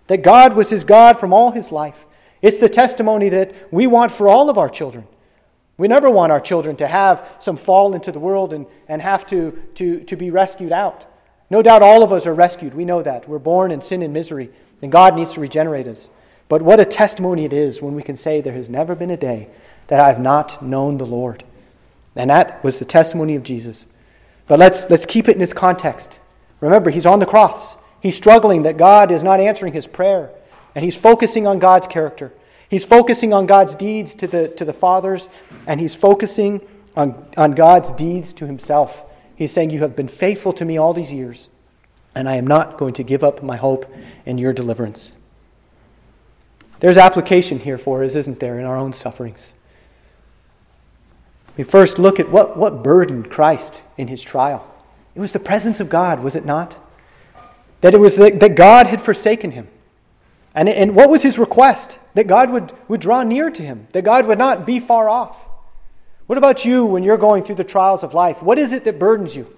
[0.08, 2.06] that God was his God from all his life.
[2.42, 5.08] It's the testimony that we want for all of our children.
[5.84, 9.28] We never want our children to have some fall into the world and, and have
[9.28, 11.04] to, to, to be rescued out.
[11.50, 12.74] No doubt all of us are rescued.
[12.74, 13.28] We know that.
[13.28, 14.50] We're born in sin and misery,
[14.82, 16.08] and God needs to regenerate us.
[16.48, 19.18] But what a testimony it is when we can say, There has never been a
[19.18, 19.50] day
[19.88, 21.44] that I have not known the Lord.
[22.16, 23.86] And that was the testimony of Jesus.
[24.48, 26.22] But let's, let's keep it in its context.
[26.62, 27.76] Remember, he's on the cross.
[28.00, 30.30] He's struggling that God is not answering his prayer,
[30.76, 32.32] and he's focusing on God's character.
[32.74, 35.30] He's focusing on God's deeds to the, to the fathers,
[35.68, 36.60] and he's focusing
[36.98, 39.00] on, on God's deeds to himself.
[39.36, 41.50] He's saying, You have been faithful to me all these years,
[42.16, 43.86] and I am not going to give up my hope
[44.26, 45.12] in your deliverance.
[46.80, 49.54] There's application here for us, isn't there, in our own sufferings?
[51.56, 54.68] We first look at what, what burdened Christ in his trial.
[55.14, 56.76] It was the presence of God, was it not?
[57.82, 59.68] That it was that, that God had forsaken him.
[60.56, 62.00] And, and what was his request?
[62.14, 65.38] That God would, would draw near to him, that God would not be far off.
[66.28, 68.42] What about you when you're going through the trials of life?
[68.42, 69.54] What is it that burdens you?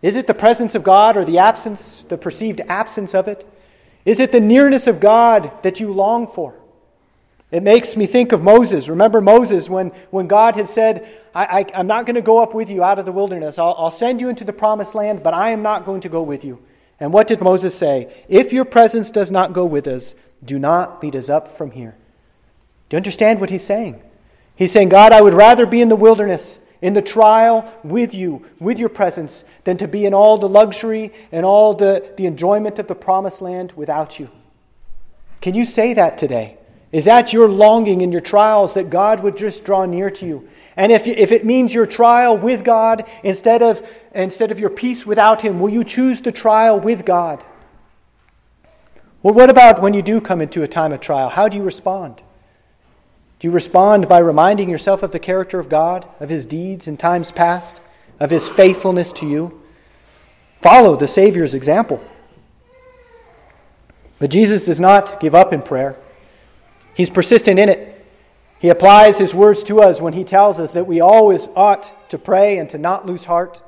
[0.00, 3.46] Is it the presence of God or the absence, the perceived absence of it?
[4.04, 6.54] Is it the nearness of God that you long for?
[7.52, 8.88] It makes me think of Moses.
[8.88, 12.70] Remember Moses when, when God had said, I, am not going to go up with
[12.70, 13.58] you out of the wilderness.
[13.58, 16.22] I'll, I'll send you into the promised land, but I am not going to go
[16.22, 16.62] with you.
[17.02, 18.14] And what did Moses say?
[18.28, 21.96] If your presence does not go with us, do not lead us up from here.
[22.88, 24.00] Do you understand what he's saying?
[24.54, 28.46] He's saying, God, I would rather be in the wilderness, in the trial with you,
[28.60, 32.78] with your presence, than to be in all the luxury and all the, the enjoyment
[32.78, 34.30] of the promised land without you.
[35.40, 36.56] Can you say that today?
[36.92, 40.48] Is that your longing in your trials that God would just draw near to you?
[40.76, 45.06] And if, if it means your trial with God instead of, instead of your peace
[45.06, 47.44] without Him, will you choose the trial with God?
[49.22, 51.28] Well, what about when you do come into a time of trial?
[51.28, 52.22] How do you respond?
[53.38, 56.96] Do you respond by reminding yourself of the character of God, of his deeds in
[56.96, 57.80] times past,
[58.20, 59.60] of his faithfulness to you?
[60.60, 62.02] Follow the Savior's example.
[64.18, 65.96] But Jesus does not give up in prayer.
[66.94, 68.06] He's persistent in it.
[68.60, 72.18] He applies his words to us when he tells us that we always ought to
[72.18, 73.60] pray and to not lose heart.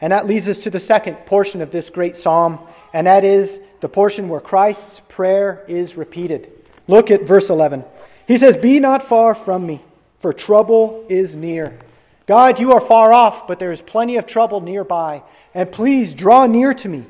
[0.00, 2.58] And that leads us to the second portion of this great psalm,
[2.92, 6.50] and that is the portion where Christ's prayer is repeated.
[6.86, 7.84] Look at verse 11.
[8.26, 9.82] He says, Be not far from me,
[10.20, 11.78] for trouble is near.
[12.26, 15.22] God, you are far off, but there is plenty of trouble nearby,
[15.54, 17.06] and please draw near to me.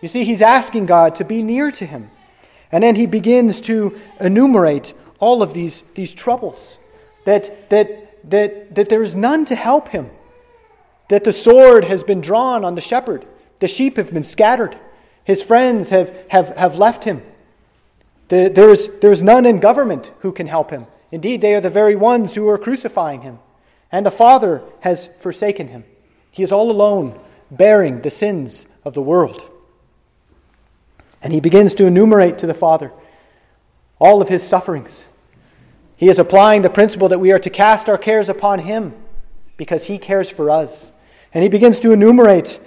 [0.00, 2.10] You see, he's asking God to be near to him.
[2.70, 6.78] And then he begins to enumerate all of these, these troubles
[7.24, 10.10] that, that, that, that there is none to help him,
[11.12, 13.26] that the sword has been drawn on the shepherd,
[13.60, 14.78] the sheep have been scattered,
[15.24, 17.22] his friends have, have, have left him.
[18.28, 20.86] The, there, is, there is none in government who can help him.
[21.10, 23.40] Indeed, they are the very ones who are crucifying him.
[23.90, 25.84] And the Father has forsaken him.
[26.30, 27.20] He is all alone,
[27.50, 29.42] bearing the sins of the world.
[31.20, 32.90] And he begins to enumerate to the Father
[33.98, 35.04] all of his sufferings.
[35.94, 38.94] He is applying the principle that we are to cast our cares upon him
[39.58, 40.88] because he cares for us.
[41.34, 42.60] And he begins to enumerate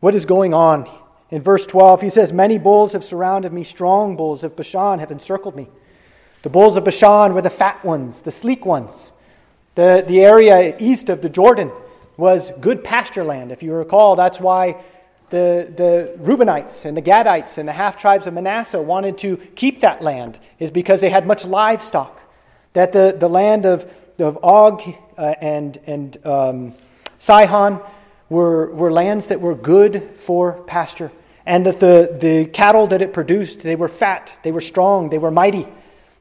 [0.00, 0.88] what is going on
[1.32, 5.10] in verse 12, he says, Many bulls have surrounded me, strong bulls of Bashan have
[5.10, 5.66] encircled me.
[6.42, 9.12] The bulls of Bashan were the fat ones, the sleek ones.
[9.74, 11.72] The, the area east of the Jordan
[12.18, 13.50] was good pasture land.
[13.50, 14.84] If you recall, that's why
[15.30, 19.80] the, the Reubenites and the Gadites and the half tribes of Manasseh wanted to keep
[19.80, 22.20] that land, is because they had much livestock.
[22.74, 24.82] That the, the land of, of Og
[25.16, 26.74] uh, and, and um,
[27.22, 27.80] Sihon
[28.28, 31.12] were, were lands that were good for pasture
[31.46, 35.18] and that the, the cattle that it produced, they were fat, they were strong, they
[35.18, 35.68] were mighty.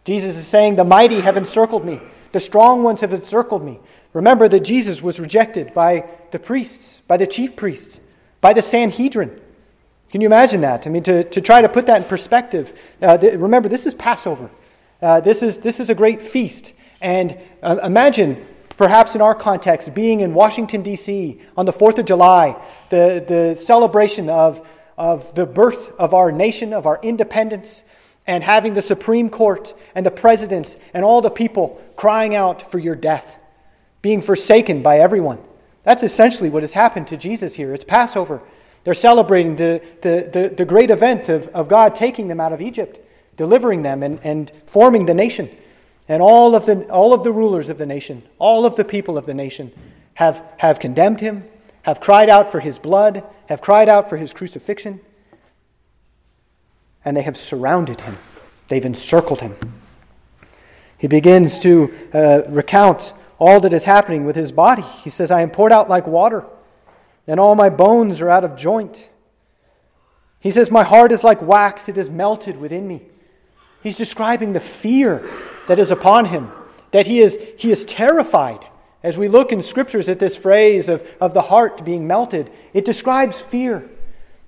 [0.05, 1.99] Jesus is saying, The mighty have encircled me,
[2.33, 3.79] the strong ones have encircled me.
[4.13, 7.99] Remember that Jesus was rejected by the priests, by the chief priests,
[8.39, 9.41] by the Sanhedrin.
[10.11, 10.85] Can you imagine that?
[10.85, 13.95] I mean, to, to try to put that in perspective, uh, th- remember, this is
[13.95, 14.51] Passover.
[15.01, 16.73] Uh, this, is, this is a great feast.
[17.01, 18.45] And uh, imagine,
[18.81, 21.39] perhaps in our context, being in Washington, D.C.
[21.55, 24.65] on the 4th of July, the, the celebration of
[24.97, 27.83] of the birth of our nation, of our independence,
[28.27, 32.77] and having the Supreme Court and the president and all the people crying out for
[32.77, 33.35] your death,
[34.01, 35.39] being forsaken by everyone.
[35.83, 37.73] That's essentially what has happened to Jesus here.
[37.73, 38.41] It's Passover.
[38.83, 42.61] They're celebrating the, the, the, the great event of, of God taking them out of
[42.61, 42.99] Egypt,
[43.37, 45.49] delivering them, and, and forming the nation.
[46.11, 49.17] And all of, the, all of the rulers of the nation, all of the people
[49.17, 49.71] of the nation
[50.15, 51.45] have, have condemned him,
[51.83, 54.99] have cried out for his blood, have cried out for his crucifixion,
[57.05, 58.17] and they have surrounded him.
[58.67, 59.55] They've encircled him.
[60.97, 64.83] He begins to uh, recount all that is happening with his body.
[65.05, 66.43] He says, I am poured out like water,
[67.25, 69.07] and all my bones are out of joint.
[70.41, 73.03] He says, My heart is like wax, it is melted within me.
[73.81, 75.27] He's describing the fear
[75.67, 76.51] that is upon him,
[76.91, 78.65] that he is, he is terrified.
[79.03, 82.85] As we look in scriptures at this phrase of, of the heart being melted, it
[82.85, 83.89] describes fear.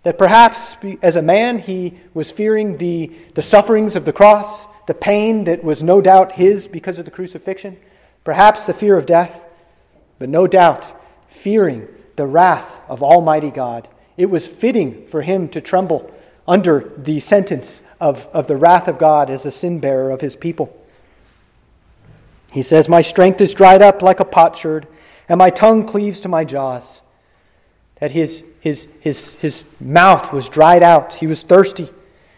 [0.04, 4.94] That perhaps as a man he was fearing the, the sufferings of the cross, the
[4.94, 7.78] pain that was no doubt his because of the crucifixion,
[8.24, 9.40] perhaps the fear of death,
[10.20, 10.86] but no doubt
[11.28, 13.88] fearing the wrath of Almighty God.
[14.18, 16.14] It was fitting for him to tremble
[16.48, 20.36] under the sentence of, of the wrath of God as the sin bearer of his
[20.36, 20.78] people.
[22.54, 24.88] He says, My strength is dried up like a potsherd,
[25.28, 27.02] and my tongue cleaves to my jaws.
[28.00, 31.16] That his, his, his, his mouth was dried out.
[31.16, 31.90] He was thirsty.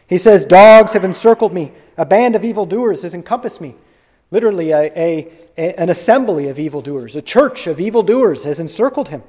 [0.07, 1.73] He says, Dogs have encircled me.
[1.97, 3.75] A band of evildoers has encompassed me.
[4.31, 9.21] Literally, a, a, a, an assembly of evildoers, a church of evildoers has encircled him.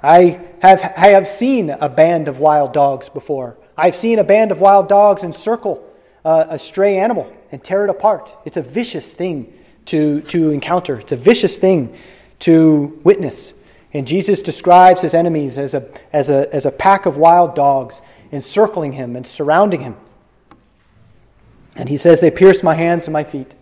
[0.00, 3.56] I have, I have seen a band of wild dogs before.
[3.76, 5.84] I've seen a band of wild dogs encircle
[6.24, 8.34] uh, a stray animal and tear it apart.
[8.44, 9.52] It's a vicious thing
[9.86, 11.96] to, to encounter, it's a vicious thing
[12.40, 13.52] to witness.
[13.92, 18.00] And Jesus describes his enemies as a, as a, as a pack of wild dogs
[18.30, 19.96] encircling him and surrounding him.
[21.74, 23.54] And he says, They pierced my hands and my feet.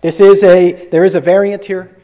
[0.00, 1.96] This is a, there is a variant here,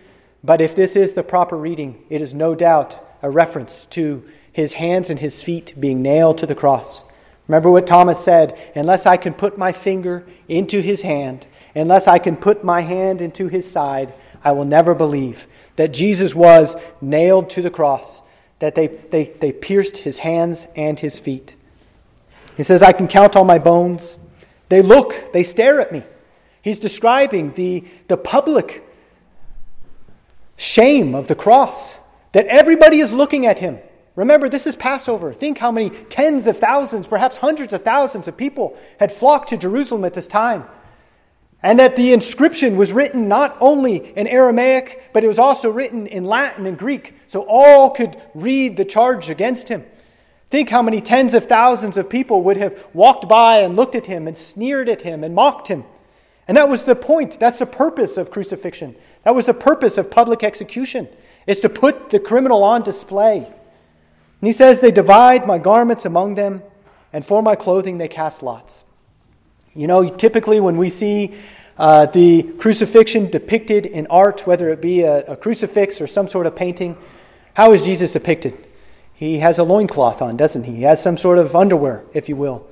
[0.42, 4.74] but if this is the proper reading, it is no doubt a reference to his
[4.74, 7.02] hands and his feet being nailed to the cross.
[7.48, 12.18] Remember what Thomas said unless I can put my finger into his hand, unless I
[12.18, 14.12] can put my hand into his side,
[14.44, 18.20] I will never believe that Jesus was nailed to the cross,
[18.58, 21.54] that they, they, they pierced his hands and his feet.
[22.56, 24.16] He says, I can count all my bones.
[24.68, 26.02] They look, they stare at me.
[26.60, 28.84] He's describing the, the public
[30.56, 31.94] shame of the cross,
[32.32, 33.78] that everybody is looking at him.
[34.18, 35.32] Remember, this is Passover.
[35.32, 39.56] Think how many tens of thousands, perhaps hundreds of thousands of people had flocked to
[39.56, 40.64] Jerusalem at this time.
[41.62, 46.08] And that the inscription was written not only in Aramaic, but it was also written
[46.08, 49.86] in Latin and Greek, so all could read the charge against him.
[50.50, 54.06] Think how many tens of thousands of people would have walked by and looked at
[54.06, 55.84] him and sneered at him and mocked him.
[56.48, 57.38] And that was the point.
[57.38, 58.96] That's the purpose of crucifixion.
[59.22, 61.06] That was the purpose of public execution,
[61.46, 63.52] is to put the criminal on display.
[64.40, 66.62] And he says, They divide my garments among them,
[67.12, 68.84] and for my clothing they cast lots.
[69.74, 71.34] You know, typically when we see
[71.78, 76.46] uh, the crucifixion depicted in art, whether it be a, a crucifix or some sort
[76.46, 76.96] of painting,
[77.54, 78.66] how is Jesus depicted?
[79.14, 80.76] He has a loincloth on, doesn't he?
[80.76, 82.66] He has some sort of underwear, if you will.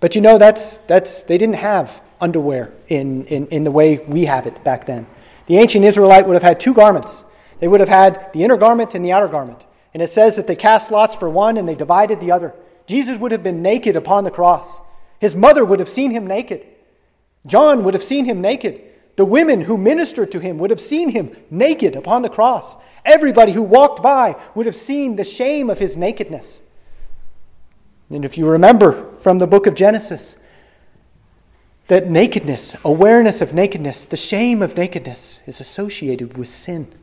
[0.00, 4.26] But you know, that's, that's, they didn't have underwear in, in, in the way we
[4.26, 5.06] have it back then.
[5.46, 7.24] The ancient Israelite would have had two garments.
[7.58, 9.64] They would have had the inner garment and the outer garment.
[9.98, 12.54] And it says that they cast lots for one and they divided the other.
[12.86, 14.78] Jesus would have been naked upon the cross.
[15.18, 16.64] His mother would have seen him naked.
[17.44, 18.80] John would have seen him naked.
[19.16, 22.76] The women who ministered to him would have seen him naked upon the cross.
[23.04, 26.60] Everybody who walked by would have seen the shame of his nakedness.
[28.08, 30.36] And if you remember from the book of Genesis,
[31.88, 36.94] that nakedness, awareness of nakedness, the shame of nakedness is associated with sin.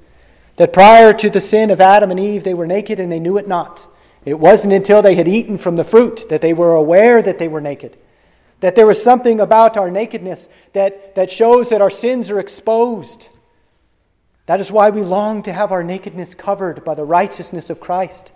[0.58, 3.38] That prior to the sin of Adam and Eve, they were naked and they knew
[3.38, 3.86] it not.
[4.24, 7.48] It wasn't until they had eaten from the fruit that they were aware that they
[7.48, 7.98] were naked.
[8.62, 13.28] That there was something about our nakedness that, that shows that our sins are exposed.
[14.46, 18.32] That is why we long to have our nakedness covered by the righteousness of Christ.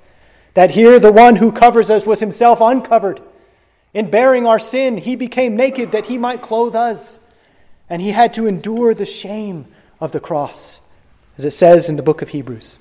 [0.56, 3.22] That here the one who covers us was himself uncovered.
[3.94, 7.20] In bearing our sin, he became naked that he might clothe us.
[7.90, 9.68] And he had to endure the shame
[10.00, 10.79] of the cross,
[11.40, 12.78] as it says in the book of Hebrews.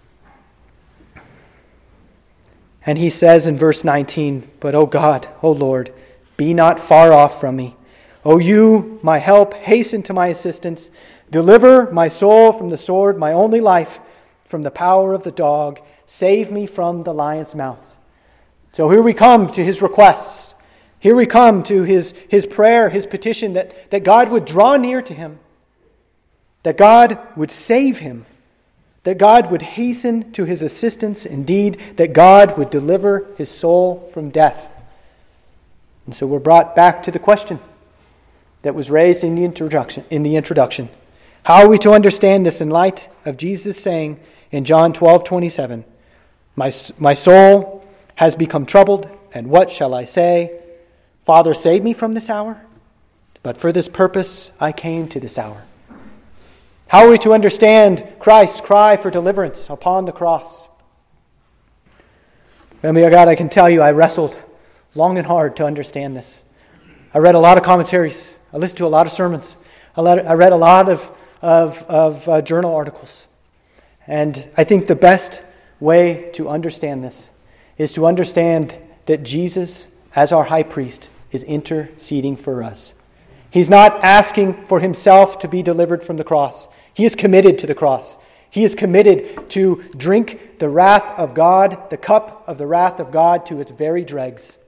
[2.84, 5.94] And he says in verse 19, But, O God, O Lord,
[6.36, 7.76] be not far off from me.
[8.24, 10.90] O you, my help, hasten to my assistance.
[11.30, 14.00] Deliver my soul from the sword, my only life,
[14.44, 15.78] from the power of the dog.
[16.06, 17.94] Save me from the lion's mouth.
[18.72, 20.56] So here we come to his requests.
[20.98, 25.00] Here we come to his, his prayer, his petition that, that God would draw near
[25.00, 25.38] to him,
[26.64, 28.26] that God would save him,
[29.08, 34.28] that God would hasten to his assistance, indeed, that God would deliver his soul from
[34.28, 34.68] death.
[36.04, 37.58] And so we're brought back to the question
[38.60, 40.04] that was raised in the introduction.
[40.10, 40.90] In the introduction.
[41.44, 45.86] How are we to understand this in light of Jesus saying in John 12 27,
[46.54, 50.60] My, my soul has become troubled, and what shall I say?
[51.24, 52.60] Father, save me from this hour.
[53.42, 55.64] But for this purpose I came to this hour.
[56.88, 60.66] How are we to understand Christ's cry for deliverance upon the cross?
[62.80, 64.34] Family of God, I can tell you I wrestled
[64.94, 66.40] long and hard to understand this.
[67.12, 69.54] I read a lot of commentaries, I listened to a lot of sermons,
[69.98, 71.10] I read a lot of,
[71.42, 73.26] of, of uh, journal articles.
[74.06, 75.42] And I think the best
[75.80, 77.28] way to understand this
[77.76, 78.74] is to understand
[79.04, 82.94] that Jesus, as our high priest, is interceding for us.
[83.50, 86.66] He's not asking for himself to be delivered from the cross.
[86.98, 88.16] He is committed to the cross.
[88.50, 93.12] He is committed to drink the wrath of God, the cup of the wrath of
[93.12, 94.58] God, to its very dregs.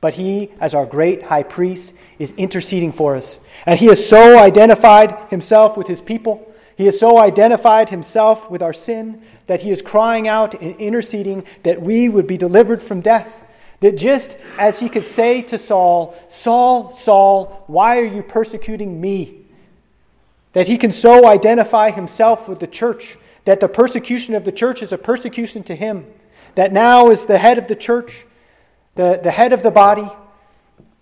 [0.00, 3.38] But he, as our great high priest, is interceding for us.
[3.66, 6.52] And he has so identified himself with his people.
[6.76, 11.44] He has so identified himself with our sin that he is crying out and interceding
[11.62, 13.44] that we would be delivered from death.
[13.78, 19.45] That just as he could say to Saul, Saul, Saul, why are you persecuting me?
[20.56, 24.82] That he can so identify himself with the church, that the persecution of the church
[24.82, 26.06] is a persecution to him.
[26.54, 28.24] That now, is the head of the church,
[28.94, 30.08] the, the head of the body,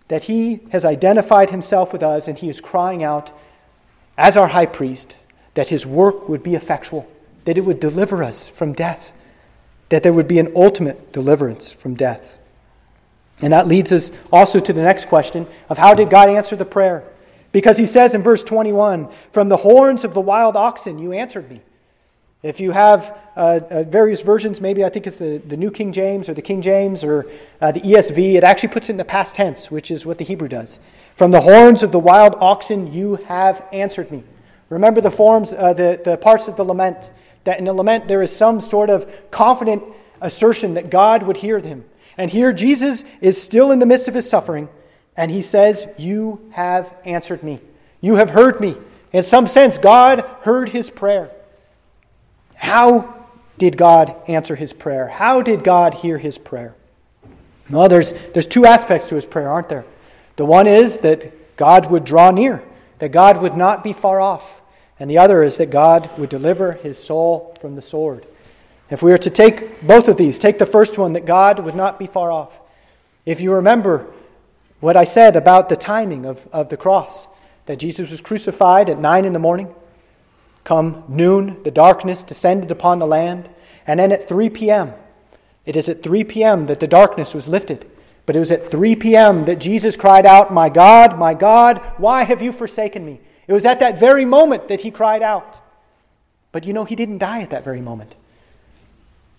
[0.08, 3.30] that he has identified himself with us and he is crying out,
[4.18, 5.16] as our high priest,
[5.54, 7.09] that his work would be effectual,
[7.44, 9.12] that it would deliver us from death,
[9.88, 12.38] that there would be an ultimate deliverance from death.
[13.40, 16.64] And that leads us also to the next question of how did God answer the
[16.64, 17.05] prayer?
[17.55, 21.48] Because he says in verse 21 From the horns of the wild oxen you answered
[21.48, 21.62] me.
[22.42, 25.92] If you have uh, uh, various versions, maybe I think it's the, the New King
[25.92, 27.30] James or the King James or
[27.61, 30.24] uh, the ESV, it actually puts it in the past tense, which is what the
[30.24, 30.80] Hebrew does.
[31.14, 34.24] From the horns of the wild oxen you have answered me.
[34.68, 37.12] Remember the forms, uh, the, the parts of the lament,
[37.44, 39.84] that in the lament there is some sort of confident
[40.20, 41.84] assertion that God would hear them.
[42.18, 44.68] And here Jesus is still in the midst of his suffering,
[45.16, 47.60] and he says, You have answered me.
[48.00, 48.76] You have heard me,
[49.12, 51.30] In some sense, God heard his prayer.
[52.56, 53.26] How
[53.58, 55.08] did God answer his prayer?
[55.08, 56.74] How did God hear his prayer?
[57.70, 59.84] Well, there's, there's two aspects to his prayer, aren't there?
[60.36, 62.62] The one is that God would draw near,
[62.98, 64.60] that God would not be far off.
[64.98, 68.26] And the other is that God would deliver his soul from the sword.
[68.90, 71.74] If we were to take both of these, take the first one, that God would
[71.74, 72.58] not be far off.
[73.24, 74.06] If you remember
[74.85, 77.26] what I said about the timing of, of the cross,
[77.64, 79.74] that Jesus was crucified at 9 in the morning,
[80.62, 83.49] come noon, the darkness descended upon the land,
[83.87, 84.93] and then at 3 p.m.,
[85.64, 86.66] it is at 3 p.m.
[86.66, 87.91] that the darkness was lifted.
[88.26, 89.47] But it was at 3 p.m.
[89.47, 93.20] that Jesus cried out, My God, my God, why have you forsaken me?
[93.47, 95.62] It was at that very moment that he cried out.
[96.53, 98.14] But you know, he didn't die at that very moment.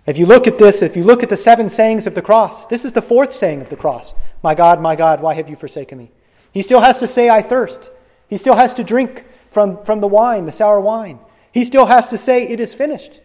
[0.07, 2.65] If you look at this, if you look at the seven sayings of the cross,
[2.65, 4.15] this is the fourth saying of the cross
[4.45, 6.11] My God, my God, why have you forsaken me?
[6.51, 7.89] He still has to say, I thirst.
[8.27, 11.17] He still has to drink from, from the wine, the sour wine.
[11.51, 13.21] He still has to say, It is finished.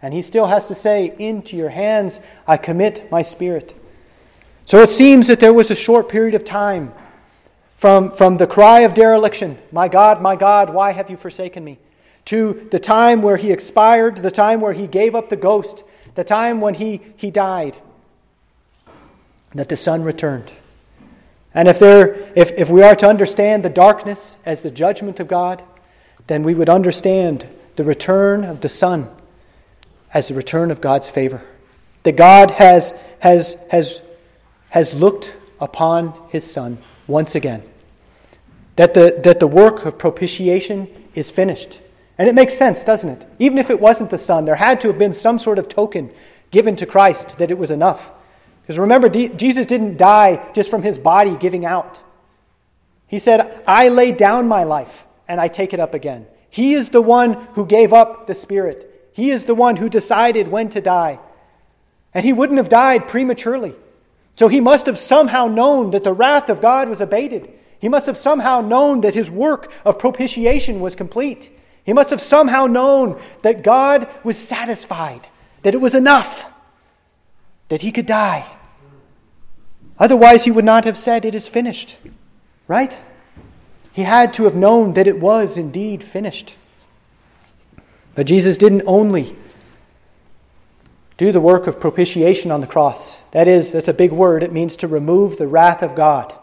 [0.00, 3.74] And he still has to say, Into your hands I commit my spirit.
[4.64, 6.94] So it seems that there was a short period of time
[7.74, 11.80] from, from the cry of dereliction, My God, my God, why have you forsaken me?
[12.26, 15.82] to the time where he expired, the time where he gave up the ghost,
[16.14, 17.76] the time when he, he died,
[19.54, 20.52] that the sun returned.
[21.52, 25.28] And if, there, if, if we are to understand the darkness as the judgment of
[25.28, 25.62] God,
[26.28, 27.46] then we would understand
[27.76, 29.08] the return of the sun
[30.14, 31.42] as the return of God's favor.
[32.04, 34.00] That God has, has, has,
[34.70, 37.62] has looked upon his Son once again.
[38.76, 41.80] That the, that the work of propitiation is finished.
[42.16, 43.26] And it makes sense, doesn't it?
[43.38, 46.10] Even if it wasn't the Son, there had to have been some sort of token
[46.50, 48.10] given to Christ that it was enough.
[48.70, 52.04] Because remember, Jesus didn't die just from his body giving out.
[53.08, 56.28] He said, I lay down my life and I take it up again.
[56.50, 59.10] He is the one who gave up the Spirit.
[59.12, 61.18] He is the one who decided when to die.
[62.14, 63.74] And he wouldn't have died prematurely.
[64.36, 67.52] So he must have somehow known that the wrath of God was abated.
[67.80, 71.50] He must have somehow known that his work of propitiation was complete.
[71.82, 75.26] He must have somehow known that God was satisfied,
[75.64, 76.44] that it was enough,
[77.68, 78.46] that he could die.
[80.00, 81.96] Otherwise, he would not have said, It is finished.
[82.66, 82.96] Right?
[83.92, 86.54] He had to have known that it was indeed finished.
[88.14, 89.36] But Jesus didn't only
[91.18, 93.18] do the work of propitiation on the cross.
[93.32, 94.42] That is, that's a big word.
[94.42, 96.34] It means to remove the wrath of God.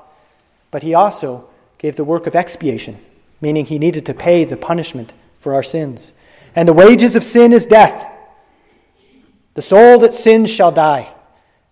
[0.69, 1.49] But he also
[1.79, 2.99] gave the work of expiation,
[3.41, 6.13] meaning he needed to pay the punishment for our sins.
[6.55, 8.05] And the wages of sin is death.
[9.55, 11.11] The soul that sins shall die.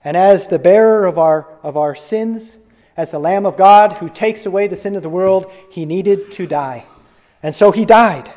[0.06, 2.56] And as the bearer of our, of our sins,
[2.96, 6.32] as the Lamb of God who takes away the sin of the world, he needed
[6.34, 6.86] to die.
[7.42, 8.32] And so he died.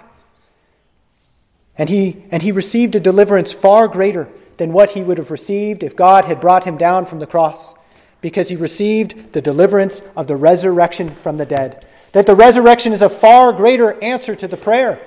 [1.77, 5.83] And he, and he received a deliverance far greater than what he would have received
[5.83, 7.75] if God had brought him down from the cross,
[8.23, 11.87] because he received the deliverance of the resurrection from the dead.
[12.13, 15.01] That the resurrection is a far greater answer to the prayer.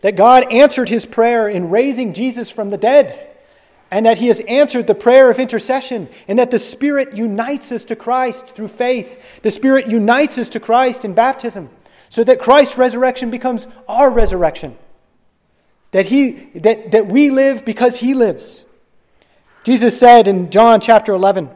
[0.00, 3.29] That God answered his prayer in raising Jesus from the dead
[3.90, 7.84] and that he has answered the prayer of intercession, and that the Spirit unites us
[7.86, 9.20] to Christ through faith.
[9.42, 11.70] The Spirit unites us to Christ in baptism,
[12.08, 14.76] so that Christ's resurrection becomes our resurrection.
[15.92, 18.64] That, he, that, that we live because he lives.
[19.64, 21.50] Jesus said in John chapter 11,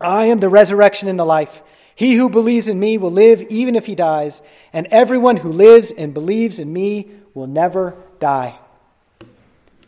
[0.00, 1.62] I am the resurrection and the life.
[1.94, 4.42] He who believes in me will live even if he dies,
[4.72, 8.58] and everyone who lives and believes in me will never die.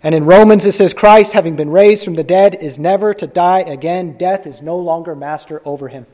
[0.02, 3.26] And in Romans it says, Christ, having been raised from the dead, is never to
[3.26, 4.16] die again.
[4.18, 6.06] Death is no longer master over him.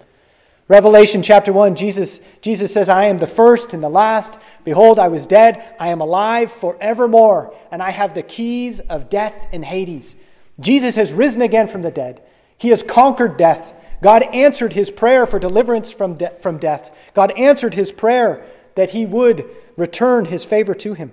[0.69, 4.39] Revelation chapter 1, Jesus, Jesus says, I am the first and the last.
[4.65, 5.75] Behold, I was dead.
[5.81, 10.15] I am alive forevermore, and I have the keys of death and Hades.
[10.61, 12.21] Jesus has risen again from the dead.
[12.59, 13.73] He has conquered death.
[14.03, 16.91] God answered his prayer for deliverance from, de- from death.
[17.15, 21.13] God answered his prayer that he would return his favor to him.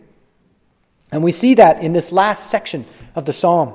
[1.11, 2.85] And we see that in this last section
[3.15, 3.73] of the psalm,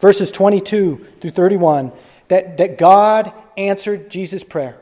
[0.00, 1.92] verses 22 through 31,
[2.28, 4.76] that, that God answered Jesus' prayer.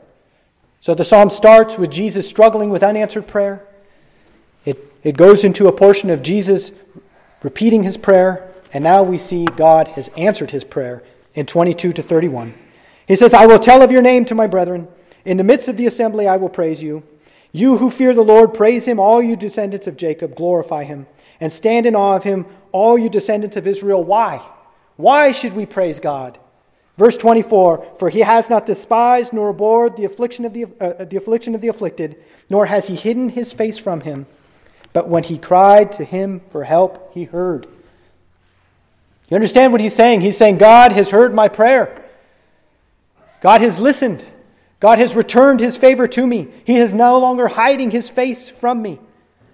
[0.81, 3.65] So the psalm starts with Jesus struggling with unanswered prayer.
[4.65, 6.71] It, it goes into a portion of Jesus
[7.41, 11.03] repeating his prayer, and now we see God has answered his prayer
[11.33, 12.53] in 22 to 31.
[13.07, 14.87] He says, I will tell of your name to my brethren.
[15.25, 17.03] In the midst of the assembly, I will praise you.
[17.51, 18.99] You who fear the Lord, praise him.
[18.99, 21.07] All you descendants of Jacob, glorify him
[21.39, 24.03] and stand in awe of him, all you descendants of Israel.
[24.03, 24.41] Why?
[24.97, 26.37] Why should we praise God?
[26.97, 31.17] Verse 24 For he has not despised nor abhorred the affliction of the, uh, the
[31.17, 32.17] affliction of the afflicted,
[32.49, 34.25] nor has he hidden his face from him.
[34.91, 37.67] But when he cried to him for help, he heard.
[39.29, 40.21] You understand what he's saying?
[40.21, 42.03] He's saying, God has heard my prayer.
[43.41, 44.25] God has listened.
[44.79, 46.47] God has returned his favor to me.
[46.65, 48.99] He is no longer hiding his face from me.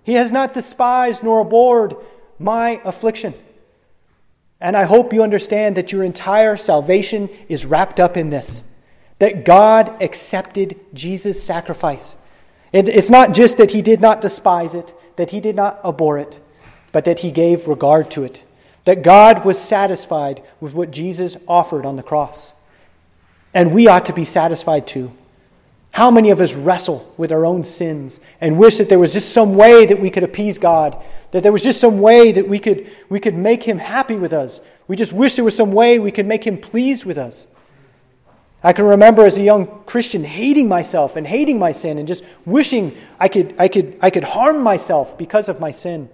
[0.05, 1.95] He has not despised nor abhorred
[2.37, 3.33] my affliction.
[4.61, 8.63] And I hope you understand that your entire salvation is wrapped up in this
[9.17, 12.15] that God accepted Jesus' sacrifice.
[12.73, 16.37] it's not just that he did not despise it, that he did not abhor it,
[16.91, 18.41] but that he gave regard to it.
[18.83, 22.51] That God was satisfied with what Jesus offered on the cross.
[23.53, 25.13] And we ought to be satisfied too.
[25.95, 29.31] How many of us wrestle with our own sins and wish that there was just
[29.31, 32.59] some way that we could appease God, that there was just some way that we
[32.59, 34.59] could, we could make Him happy with us?
[34.89, 37.47] We just wish there was some way we could make Him pleased with us.
[38.61, 42.25] I can remember as a young Christian hating myself and hating my sin and just
[42.43, 46.09] wishing I could, I could, I could harm myself because of my sin.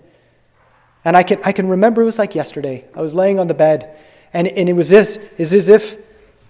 [1.03, 2.85] And I can, I can remember it was like yesterday.
[2.93, 3.97] I was laying on the bed,
[4.31, 5.97] and, and it was this, is as if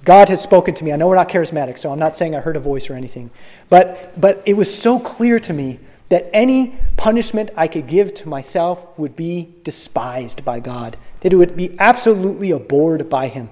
[0.04, 0.91] God has spoken to me.
[0.91, 3.30] I know we're not charismatic, so I'm not saying I heard a voice or anything.
[3.70, 5.80] But, but it was so clear to me
[6.10, 11.38] that any punishment I could give to myself would be despised by God, that it
[11.38, 13.49] would be absolutely abhorred by Him,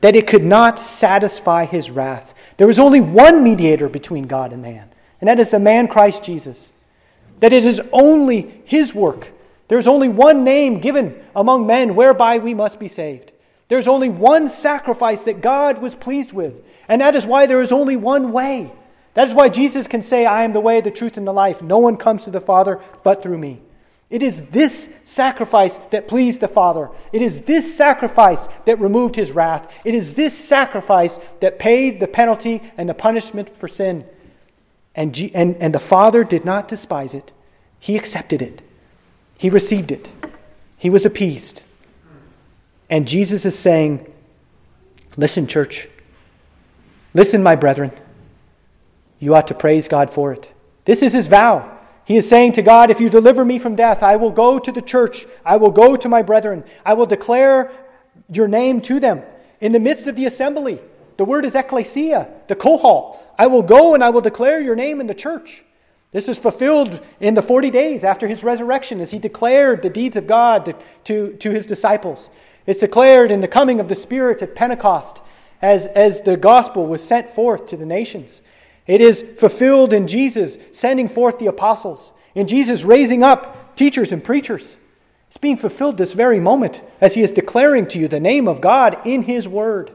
[0.00, 2.34] that it could not satisfy His wrath.
[2.58, 4.90] There was only one mediator between God and man,
[5.20, 6.70] and that is the man Christ Jesus.
[7.40, 9.28] That it is only His work.
[9.68, 13.32] There is only one name given among men whereby we must be saved.
[13.68, 16.54] There's only one sacrifice that God was pleased with,
[16.88, 18.72] and that is why there is only one way.
[19.14, 21.62] That is why Jesus can say, I am the way, the truth, and the life.
[21.62, 23.62] No one comes to the Father but through me.
[24.10, 26.90] It is this sacrifice that pleased the Father.
[27.12, 29.72] It is this sacrifice that removed his wrath.
[29.84, 34.04] It is this sacrifice that paid the penalty and the punishment for sin.
[34.94, 37.32] And, G- and, and the Father did not despise it,
[37.80, 38.62] he accepted it,
[39.36, 40.08] he received it,
[40.76, 41.62] he was appeased.
[42.88, 44.10] And Jesus is saying,
[45.16, 45.88] Listen, church.
[47.12, 47.92] Listen, my brethren.
[49.20, 50.52] You ought to praise God for it.
[50.84, 51.70] This is his vow.
[52.04, 54.72] He is saying to God, If you deliver me from death, I will go to
[54.72, 55.26] the church.
[55.44, 56.64] I will go to my brethren.
[56.84, 57.72] I will declare
[58.28, 59.22] your name to them
[59.60, 60.80] in the midst of the assembly.
[61.16, 63.18] The word is ecclesia, the kohal.
[63.38, 65.64] I will go and I will declare your name in the church.
[66.12, 70.16] This is fulfilled in the 40 days after his resurrection as he declared the deeds
[70.16, 72.28] of God to, to his disciples.
[72.66, 75.20] It's declared in the coming of the Spirit at Pentecost
[75.60, 78.40] as, as the gospel was sent forth to the nations.
[78.86, 84.22] It is fulfilled in Jesus sending forth the apostles, in Jesus raising up teachers and
[84.22, 84.76] preachers.
[85.28, 88.60] It's being fulfilled this very moment as he is declaring to you the name of
[88.60, 89.92] God in his word.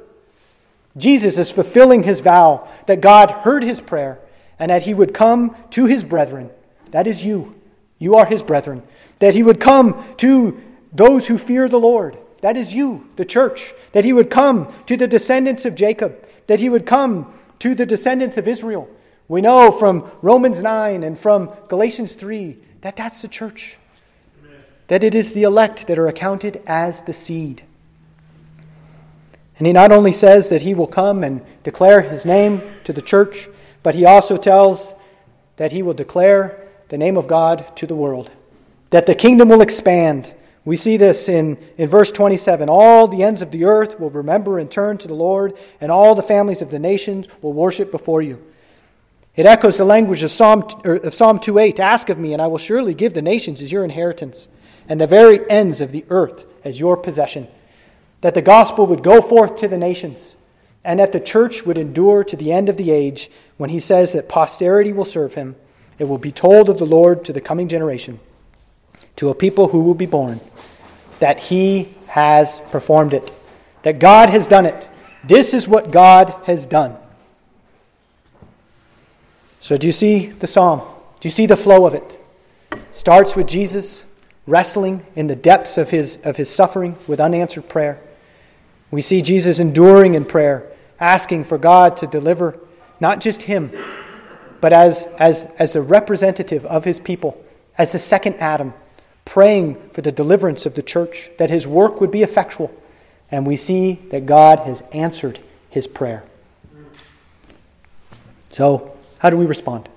[0.97, 4.19] Jesus is fulfilling his vow that God heard his prayer
[4.57, 6.49] and that he would come to his brethren.
[6.91, 7.55] That is you.
[7.99, 8.83] You are his brethren.
[9.19, 10.61] That he would come to
[10.91, 13.73] those who fear the Lord that is you, the church.
[13.91, 16.25] That he would come to the descendants of Jacob.
[16.47, 18.89] That he would come to the descendants of Israel.
[19.27, 23.77] We know from Romans 9 and from Galatians 3 that that's the church.
[24.43, 24.61] Amen.
[24.87, 27.63] That it is the elect that are accounted as the seed.
[29.57, 33.01] And he not only says that he will come and declare his name to the
[33.01, 33.49] church,
[33.83, 34.93] but he also tells
[35.57, 38.31] that he will declare the name of God to the world.
[38.91, 40.33] That the kingdom will expand
[40.65, 42.69] we see this in, in verse 27.
[42.69, 46.15] All the ends of the earth will remember and turn to the Lord, and all
[46.15, 48.43] the families of the nations will worship before you.
[49.35, 51.79] It echoes the language of Psalm, of Psalm 2.8.
[51.79, 54.49] Ask of me, and I will surely give the nations as your inheritance,
[54.87, 57.47] and the very ends of the earth as your possession.
[58.21, 60.35] That the gospel would go forth to the nations,
[60.83, 64.11] and that the church would endure to the end of the age when he says
[64.11, 65.55] that posterity will serve him.
[65.99, 68.19] It will be told of the Lord to the coming generation
[69.19, 70.39] to a people who will be born
[71.19, 73.29] that He has performed it,
[73.83, 74.87] that God has done it.
[75.25, 76.95] This is what God has done.
[79.59, 80.79] So, do you see the psalm?
[81.19, 82.17] Do you see the flow of it?
[82.93, 84.05] Starts with Jesus
[84.47, 87.99] wrestling in the depths of his, of his suffering with unanswered prayer.
[88.89, 92.57] We see Jesus enduring in prayer, asking for God to deliver
[93.01, 93.71] not just him,
[94.61, 97.43] but as, as, as the representative of his people,
[97.77, 98.73] as the second Adam,
[99.29, 102.71] praying for the deliverance of the church, that his work would be effectual.
[103.29, 106.23] And we see that God has answered his prayer.
[108.53, 109.87] So, how do we respond?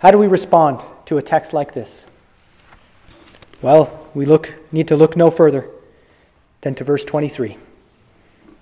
[0.00, 2.04] How do we respond to a text like this?
[3.62, 5.70] Well, we look, need to look no further
[6.62, 7.56] than to verse 23.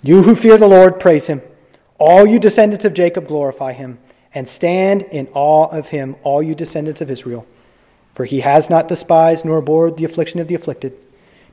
[0.02, 1.40] You who fear the Lord, praise him.
[1.98, 3.98] All you descendants of Jacob, glorify him.
[4.34, 7.46] And stand in awe of him, all you descendants of Israel.
[8.14, 10.96] For he has not despised nor abhorred the affliction of the afflicted,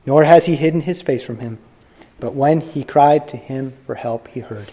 [0.06, 1.58] nor has he hidden his face from him.
[2.20, 4.70] But when he cried to him for help, he heard.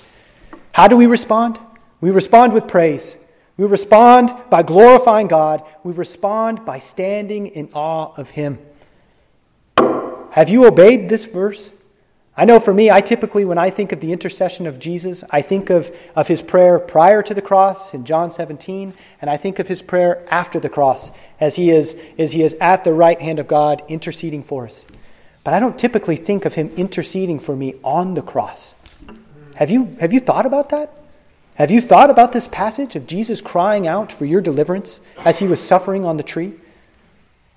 [0.74, 1.60] How do we respond?
[2.00, 3.16] We respond with praise.
[3.58, 5.64] We respond by glorifying God.
[5.84, 8.60] We respond by standing in awe of him.
[9.78, 11.72] Have you obeyed this verse?
[12.40, 15.42] I know for me, I typically, when I think of the intercession of Jesus, I
[15.42, 19.60] think of, of his prayer prior to the cross in John 17, and I think
[19.60, 21.12] of his prayer after the cross
[21.42, 24.86] as he is, as he is at the right hand of God interceding for us.
[25.44, 28.74] But I don't typically think of him interceding for me on the cross.
[29.56, 30.94] Have you, have you thought about that?
[31.56, 35.46] Have you thought about this passage of Jesus crying out for your deliverance as he
[35.46, 36.54] was suffering on the tree?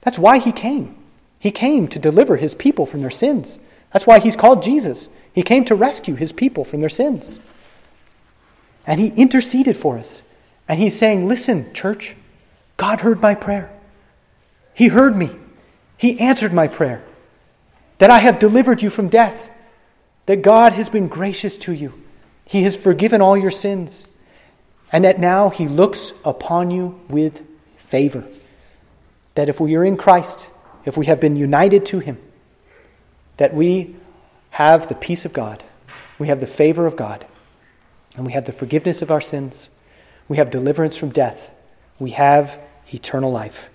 [0.00, 0.96] That's why he came.
[1.38, 3.60] He came to deliver his people from their sins.
[3.92, 5.08] That's why he's called Jesus.
[5.32, 7.38] He came to rescue his people from their sins.
[8.86, 10.22] And he interceded for us.
[10.68, 12.14] And he's saying, Listen, church,
[12.76, 13.70] God heard my prayer.
[14.74, 15.30] He heard me.
[15.96, 17.04] He answered my prayer.
[17.98, 19.50] That I have delivered you from death.
[20.26, 21.94] That God has been gracious to you.
[22.44, 24.06] He has forgiven all your sins.
[24.90, 27.42] And that now he looks upon you with
[27.76, 28.26] favor.
[29.34, 30.48] That if we are in Christ,
[30.84, 32.18] if we have been united to him,
[33.36, 33.96] that we
[34.50, 35.64] have the peace of God,
[36.18, 37.26] we have the favor of God,
[38.16, 39.68] and we have the forgiveness of our sins,
[40.28, 41.50] we have deliverance from death,
[41.98, 42.58] we have
[42.92, 43.68] eternal life,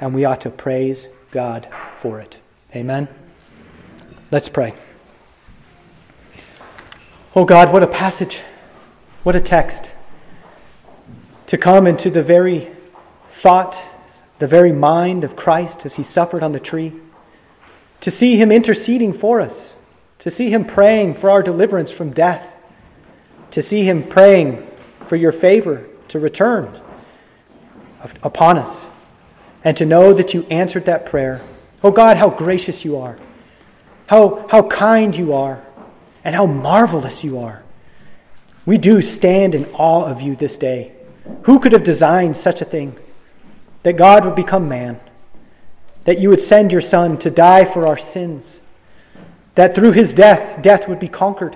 [0.00, 2.38] and we ought to praise God for it.
[2.74, 3.08] Amen.
[4.30, 4.74] Let's pray.
[7.34, 8.40] Oh God, what a passage,
[9.22, 9.90] what a text.
[11.46, 12.70] To come into the very
[13.30, 13.82] thought,
[14.38, 16.92] the very mind of Christ as he suffered on the tree
[18.00, 19.72] to see him interceding for us,
[20.20, 22.46] to see him praying for our deliverance from death,
[23.50, 24.66] to see him praying
[25.06, 26.80] for your favor to return
[28.22, 28.80] upon us,
[29.64, 31.42] and to know that you answered that prayer.
[31.82, 33.18] Oh God, how gracious you are,
[34.06, 35.64] how, how kind you are,
[36.24, 37.62] and how marvelous you are.
[38.66, 40.92] We do stand in awe of you this day.
[41.42, 42.96] Who could have designed such a thing?
[43.82, 45.00] That God would become man
[46.08, 48.60] that you would send your Son to die for our sins,
[49.56, 51.54] that through his death, death would be conquered,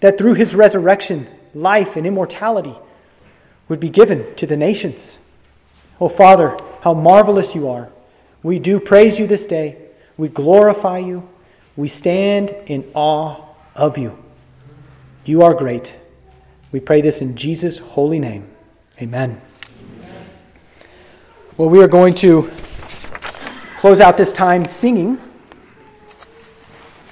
[0.00, 2.74] that through his resurrection, life and immortality
[3.68, 5.16] would be given to the nations.
[6.00, 7.88] Oh, Father, how marvelous you are.
[8.42, 9.76] We do praise you this day.
[10.16, 11.28] We glorify you.
[11.76, 13.44] We stand in awe
[13.76, 14.18] of you.
[15.24, 15.94] You are great.
[16.72, 18.50] We pray this in Jesus' holy name.
[19.00, 19.40] Amen.
[21.56, 22.50] Well, we are going to
[23.78, 25.18] close out this time singing.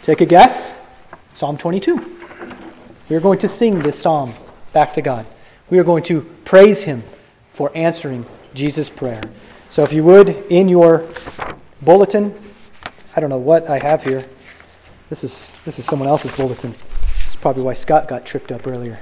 [0.02, 0.80] Take a guess.
[1.34, 1.94] Psalm 22.
[3.08, 4.34] We are going to sing this psalm
[4.72, 5.26] back to God.
[5.70, 7.04] We are going to praise Him
[7.52, 9.22] for answering Jesus' prayer.
[9.70, 11.08] So, if you would, in your
[11.82, 12.34] bulletin,
[13.14, 14.28] I don't know what I have here.
[15.08, 16.74] This is this is someone else's bulletin.
[17.26, 18.98] It's probably why Scott got tripped up earlier.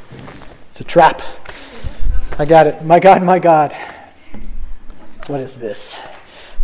[0.70, 1.22] It's a trap.
[2.38, 2.84] I got it.
[2.84, 3.74] My God, my God.
[5.28, 5.96] What is this?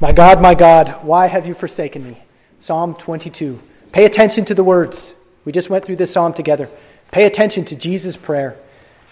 [0.03, 2.23] My God, my God, why have you forsaken me?
[2.59, 3.61] Psalm 22.
[3.93, 5.13] Pay attention to the words.
[5.45, 6.71] We just went through this psalm together.
[7.13, 8.59] Pay attention to Jesus' prayer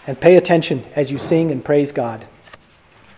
[0.07, 2.25] and pay attention as you sing and praise God.